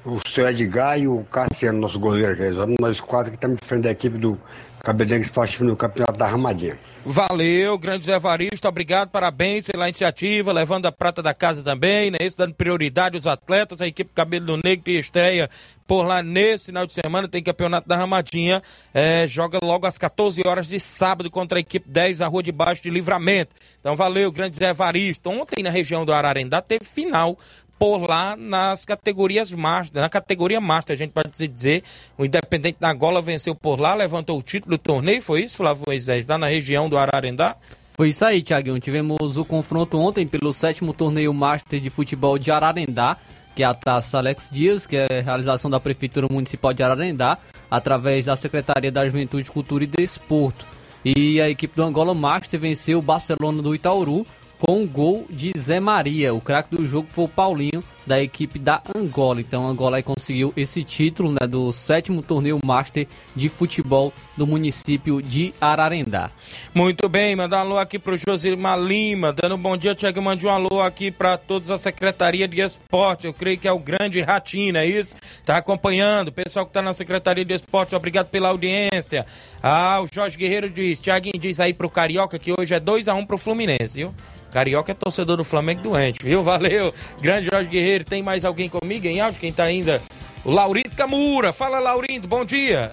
[0.06, 3.66] o seu Edgar e o Cassiano, nosso goleiro, que é nós quatro que estamos de
[3.66, 4.40] frente da equipe do
[4.88, 6.80] Cabedengue Esportivo no Campeonato da Ramadinha.
[7.04, 12.20] Valeu, grande Zé Varisto, obrigado, parabéns pela iniciativa, levando a prata da casa também, né?
[12.22, 15.50] Esse dando prioridade aos atletas, a equipe Cabelo Negro que estreia
[15.86, 18.62] por lá nesse final de semana, tem campeonato da Ramadinha,
[18.94, 22.52] é, joga logo às 14 horas de sábado contra a equipe 10, a Rua de
[22.54, 23.52] Baixo de Livramento.
[23.80, 25.30] Então valeu, grande Zé Varisto.
[25.30, 27.38] Ontem na região do Ararendá teve final
[27.80, 31.84] por lá nas categorias master, na categoria master, a gente pode dizer,
[32.18, 35.84] o Independente da Angola venceu por lá, levantou o título do torneio, foi isso, Flávio
[35.86, 37.56] Moisés, lá na região do Ararendá?
[37.98, 38.80] Foi isso aí, Tiaguinho.
[38.80, 43.18] Tivemos o confronto ontem pelo sétimo torneio Master de Futebol de Ararendá,
[43.56, 47.40] que é a Taça Alex Dias, que é realização da Prefeitura Municipal de Ararendá,
[47.72, 50.64] através da Secretaria da Juventude, Cultura e Desporto.
[51.04, 54.28] E a equipe do Angola Master venceu o Barcelona do Itaúru
[54.60, 56.34] com um gol de Zé Maria.
[56.34, 59.42] O craque do jogo foi o Paulinho, da equipe da Angola.
[59.42, 63.06] Então, Angola conseguiu esse título né, do sétimo torneio Master
[63.36, 66.32] de futebol do município de Ararendá.
[66.74, 70.48] Muito bem, mandar um alô aqui pro Josimar Lima, dando um bom dia, Tiago, mande
[70.48, 74.22] um alô aqui para todos a Secretaria de Esporte, eu creio que é o grande
[74.22, 75.16] Ratinho, é isso?
[75.46, 79.26] Tá acompanhando, pessoal que tá na Secretaria de Esporte, obrigado pela audiência.
[79.62, 83.16] Ah, o Jorge Guerreiro diz, Tiaguinho diz aí pro Carioca que hoje é 2 a
[83.16, 84.14] 1 pro Fluminense, viu?
[84.52, 86.42] Carioca é torcedor do Flamengo doente, viu?
[86.42, 87.97] Valeu, grande Jorge Guerreiro.
[88.04, 89.40] Tem mais alguém comigo em áudio?
[89.40, 90.02] Quem tá ainda?
[90.44, 91.54] O Laurindo Camura.
[91.54, 92.92] Fala, Laurindo, bom dia.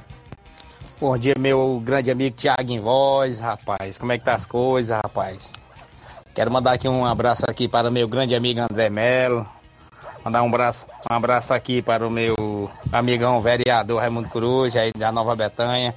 [1.01, 3.99] Bom dia, meu grande amigo Thiago em Voz, rapaz.
[3.99, 5.53] Como é que tá as coisas, rapaz?
[6.35, 9.47] Quero mandar aqui um abraço aqui para o meu grande amigo André Melo.
[10.25, 15.13] Mandar um abraço, um abraço aqui para o meu amigão vereador Raimundo Cruz, aí da
[15.13, 15.95] Nova Betanha.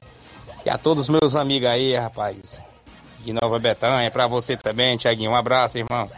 [0.66, 2.62] E a todos os meus amigos aí, rapaz
[3.28, 5.32] de Nova Betânia, para você também, Tiaguinho.
[5.32, 6.10] Um abraço, irmão.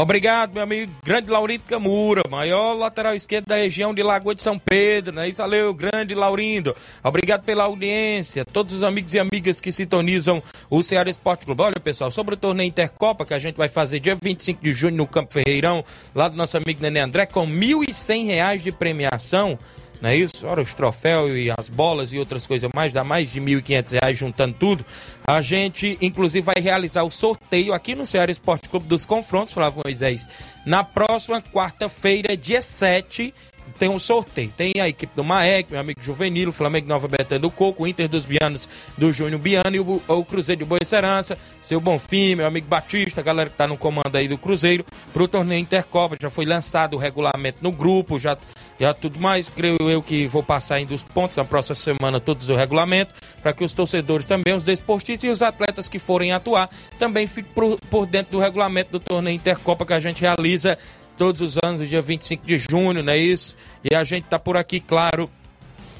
[0.00, 4.56] Obrigado, meu amigo grande Laurindo Camura, maior lateral esquerdo da região de Lagoa de São
[4.56, 5.28] Pedro, né?
[5.28, 6.72] Isso, valeu, grande Laurindo.
[7.02, 10.40] Obrigado pela audiência, todos os amigos e amigas que sintonizam
[10.70, 11.62] o Ceará Esporte Clube.
[11.62, 14.94] Olha, pessoal, sobre o torneio Intercopa que a gente vai fazer dia 25 de junho
[14.94, 15.84] no Campo Ferreirão,
[16.14, 19.58] lá do nosso amigo Nenê André, com R$ 1.100 de premiação
[20.00, 20.46] não é isso?
[20.46, 24.14] Ora, os troféus e as bolas e outras coisas mais, dá mais de R$ 1.500
[24.14, 24.84] juntando tudo.
[25.26, 29.82] A gente, inclusive, vai realizar o sorteio aqui no Ceará Esporte Clube dos Confrontos, Flávio
[29.84, 30.28] Moisés,
[30.64, 33.34] na próxima quarta-feira, dia 7
[33.78, 34.52] tem um sorteio.
[34.56, 38.24] Tem a equipe do Maek, meu amigo Juvenil, Flamengo Nova Betânia do Coco, Inter dos
[38.24, 42.66] Bianos do Júnior Biano e o, o Cruzeiro de Boa Serança, seu Bonfim, meu amigo
[42.66, 46.16] Batista, a galera que tá no comando aí do Cruzeiro, pro torneio Intercopa.
[46.20, 48.36] Já foi lançado o regulamento no grupo, já,
[48.78, 49.48] já tudo mais.
[49.48, 53.52] Creio eu que vou passar ainda os pontos na próxima semana, todos o regulamento, para
[53.52, 56.68] que os torcedores também, os desportistas e os atletas que forem atuar,
[56.98, 60.78] também fiquem por, por dentro do regulamento do torneio Intercopa que a gente realiza
[61.16, 63.56] todos os anos, dia 25 de junho, não é isso?
[63.82, 65.28] E a gente tá por aqui, claro,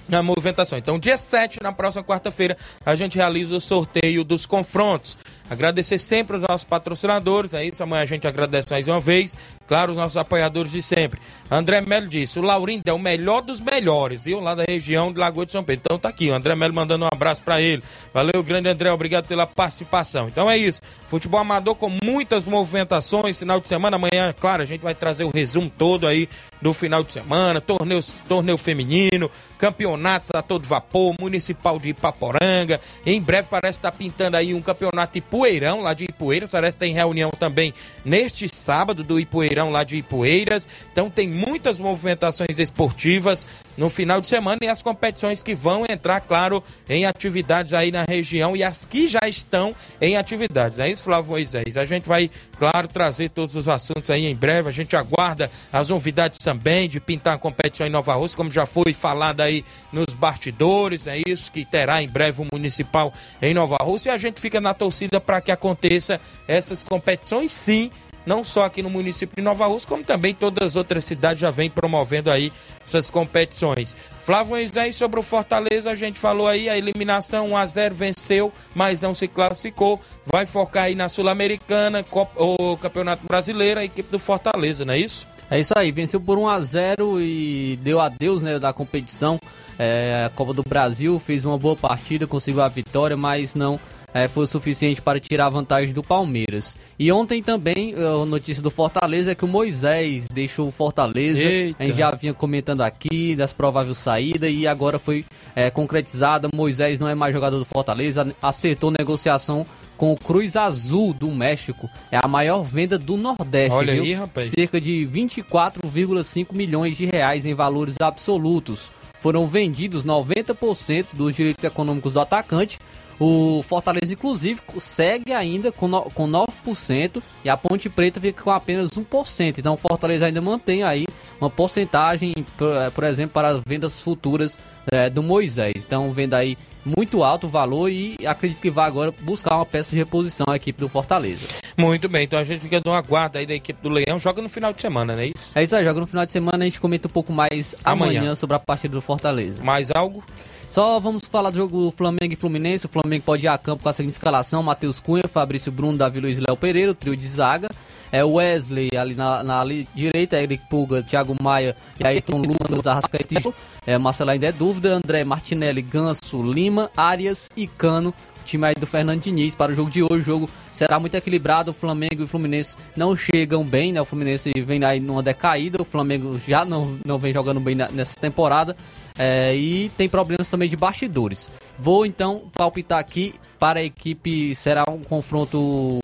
[0.08, 0.78] na movimentação.
[0.78, 2.56] Então, dia 7, na próxima quarta-feira,
[2.86, 5.18] a gente realiza o sorteio dos confrontos.
[5.50, 7.82] Agradecer sempre os nossos patrocinadores, é isso.
[7.82, 9.36] Amanhã a gente agradece mais uma vez.
[9.66, 11.20] Claro, os nossos apoiadores de sempre.
[11.50, 14.40] André Melo disse: o Laurindo é o melhor dos melhores, viu?
[14.40, 15.82] Lá da região de Lagoa de São Pedro.
[15.84, 17.82] Então tá aqui, o André Melo mandando um abraço para ele.
[18.12, 20.28] Valeu, grande André, obrigado pela participação.
[20.28, 20.80] Então é isso.
[21.06, 23.38] Futebol amador com muitas movimentações.
[23.38, 26.28] Final de semana, amanhã, claro, a gente vai trazer o resumo todo aí
[26.60, 32.80] do final de semana, torneio, torneio feminino, campeonatos a todo vapor, municipal de Ipaporanga.
[33.06, 36.50] Em breve parece estar tá pintando aí um campeonato de Ipueirão, lá de Ipueiras.
[36.50, 37.72] Parece que tem reunião também
[38.04, 40.68] neste sábado do Ipueirão, lá de Ipueiras.
[40.92, 43.46] Então tem muitas movimentações esportivas
[43.78, 48.04] no final de semana e as competições que vão entrar, claro, em atividades aí na
[48.06, 50.80] região e as que já estão em atividades.
[50.80, 51.76] É isso, Flávio Moisés.
[51.76, 54.68] A gente vai, claro, trazer todos os assuntos aí em breve.
[54.68, 58.66] A gente aguarda as novidades também de pintar a competição em Nova Rússia, como já
[58.66, 61.06] foi falado aí nos bastidores.
[61.06, 64.10] É isso que terá em breve o municipal em Nova Rússia.
[64.10, 67.92] E a gente fica na torcida para que aconteça essas competições sim
[68.28, 71.50] não só aqui no município de Nova Rússia, como também todas as outras cidades já
[71.50, 72.52] vêm promovendo aí
[72.84, 73.96] essas competições.
[74.20, 78.52] Flávio Moisés, sobre o Fortaleza, a gente falou aí, a eliminação 1 a 0 venceu,
[78.74, 79.98] mas não se classificou.
[80.26, 82.04] Vai focar aí na Sul-Americana,
[82.36, 85.26] o Campeonato Brasileiro, a equipe do Fortaleza, não é isso?
[85.50, 89.38] É isso aí, venceu por 1 a 0 e deu adeus né, da competição.
[89.78, 93.80] É, a Copa do Brasil fez uma boa partida, conseguiu a vitória, mas não
[94.12, 96.76] é, foi o suficiente para tirar a vantagem do Palmeiras.
[96.98, 101.42] E ontem também, a notícia do Fortaleza é que o Moisés deixou o Fortaleza.
[101.42, 101.82] Eita.
[101.82, 106.48] A gente já vinha comentando aqui das prováveis saídas e agora foi é, concretizada.
[106.54, 111.90] Moisés não é mais jogador do Fortaleza, acertou negociação com o Cruz Azul do México.
[112.10, 113.76] É a maior venda do Nordeste.
[113.76, 114.04] Olha viu?
[114.04, 114.50] aí, rapaz.
[114.50, 118.90] Cerca de 24,5 milhões de reais em valores absolutos.
[119.20, 122.78] Foram vendidos 90% dos direitos econômicos do atacante.
[123.20, 128.50] O Fortaleza, inclusive, segue ainda com, no, com 9% e a Ponte Preta fica com
[128.50, 129.58] apenas 1%.
[129.58, 131.04] Então o Fortaleza ainda mantém aí
[131.40, 134.58] uma porcentagem, por, por exemplo, para vendas futuras
[134.90, 135.84] é, do Moisés.
[135.84, 139.90] Então venda aí muito alto o valor e acredito que vai agora buscar uma peça
[139.90, 141.46] de reposição à equipe do Fortaleza.
[141.76, 144.18] Muito bem, então a gente fica no aguardo aí da equipe do Leão.
[144.18, 145.50] Joga no final de semana, não é isso?
[145.54, 146.64] É isso aí, joga no final de semana.
[146.64, 149.62] A gente comenta um pouco mais amanhã, amanhã sobre a partida do Fortaleza.
[149.62, 150.24] Mais algo?
[150.68, 152.84] Só vamos falar do jogo Flamengo e Fluminense.
[152.84, 156.20] O Flamengo pode ir a campo com a seguinte escalação: Matheus Cunha, Fabrício Bruno, Davi
[156.20, 157.68] Luiz Léo Pereira, o trio de zaga.
[158.10, 163.52] É Wesley ali na, na ali, direita, Eric Pulga, Thiago Maia e Ayrton Luna, Arrascaeta.
[163.86, 164.94] É, Marcelo ainda é dúvida.
[164.94, 168.14] André Martinelli, Ganso, Lima, Arias e Cano.
[168.44, 170.16] Time aí do Fernando Diniz para o jogo de hoje.
[170.16, 171.70] O jogo será muito equilibrado.
[171.70, 174.00] O Flamengo e o Fluminense não chegam bem, né?
[174.00, 175.82] O Fluminense vem aí numa decaída.
[175.82, 178.74] O Flamengo já não, não vem jogando bem nessa temporada.
[179.18, 181.50] É, e tem problemas também de bastidores.
[181.78, 184.54] Vou então palpitar aqui para a equipe.
[184.54, 185.98] Será um confronto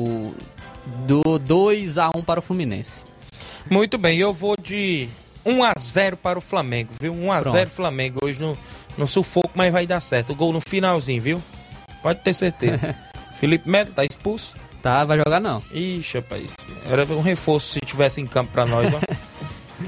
[1.06, 3.04] do 2 a 1 para o Fluminense.
[3.70, 5.08] Muito bem, eu vou de
[5.44, 7.12] 1 a 0 para o Flamengo, viu?
[7.12, 7.56] 1 a Pronto.
[7.56, 8.58] 0 Flamengo hoje no,
[8.98, 10.32] no sufoco, mas vai dar certo.
[10.32, 11.42] O gol no finalzinho, viu?
[12.02, 12.94] Pode ter certeza.
[13.36, 14.54] Felipe Melo tá expulso?
[14.82, 15.62] Tá, vai jogar não.
[15.72, 16.54] Ixi, rapaz.
[16.90, 19.00] Era um reforço se tivesse em campo para nós, ó.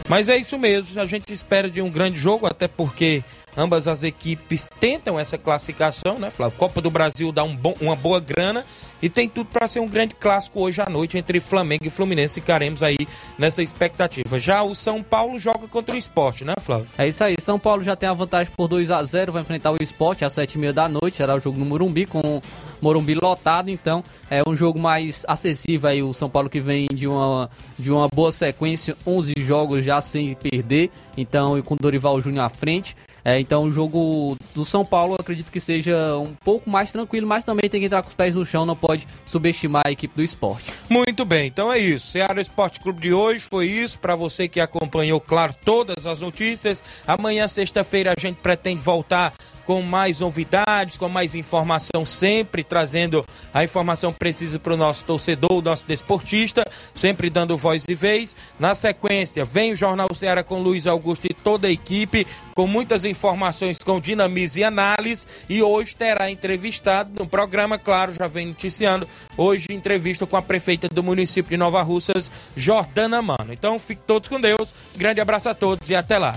[0.08, 3.24] Mas é isso mesmo, a gente espera de um grande jogo, até porque
[3.56, 6.56] ambas as equipes tentam essa classificação, né, Flávio?
[6.58, 8.64] Copa do Brasil dá um bom, uma boa grana
[9.02, 12.40] e tem tudo para ser um grande clássico hoje à noite entre Flamengo e Fluminense.
[12.40, 12.96] Ficaremos aí
[13.38, 14.38] nessa expectativa.
[14.38, 16.88] Já o São Paulo joga contra o esporte, né, Flávio?
[16.96, 17.34] É isso aí.
[17.40, 20.34] São Paulo já tem a vantagem por 2 a 0 vai enfrentar o esporte às
[20.34, 21.16] 7h30 da noite.
[21.16, 22.40] Será o jogo no Morumbi com
[22.80, 23.70] Morumbi lotado.
[23.70, 26.02] Então é um jogo mais acessível aí.
[26.02, 30.34] O São Paulo que vem de uma, de uma boa sequência, 11 jogos já sem
[30.34, 30.90] perder.
[31.16, 32.96] Então, e com Dorival Júnior à frente.
[33.26, 37.44] É, então o jogo do São Paulo acredito que seja um pouco mais tranquilo, mas
[37.44, 40.22] também tem que entrar com os pés no chão, não pode subestimar a equipe do
[40.22, 40.72] esporte.
[40.88, 42.06] Muito bem, então é isso.
[42.06, 43.98] Ceará Esporte Clube de hoje foi isso.
[43.98, 46.80] Para você que acompanhou, claro, todas as notícias.
[47.04, 49.34] Amanhã, sexta-feira, a gente pretende voltar
[49.66, 55.52] com mais novidades, com mais informação, sempre trazendo a informação precisa para o nosso torcedor,
[55.52, 56.64] o nosso desportista,
[56.94, 58.36] sempre dando voz e vez.
[58.58, 63.04] Na sequência, vem o Jornal Ceará com Luiz Augusto e toda a equipe, com muitas
[63.04, 65.26] informações com dinamismo e análise.
[65.48, 70.88] E hoje terá entrevistado no programa, claro, já vem noticiando, hoje entrevista com a prefeita
[70.88, 73.52] do município de Nova Russas, Jordana Mano.
[73.52, 76.36] Então, fiquem todos com Deus, grande abraço a todos e até lá.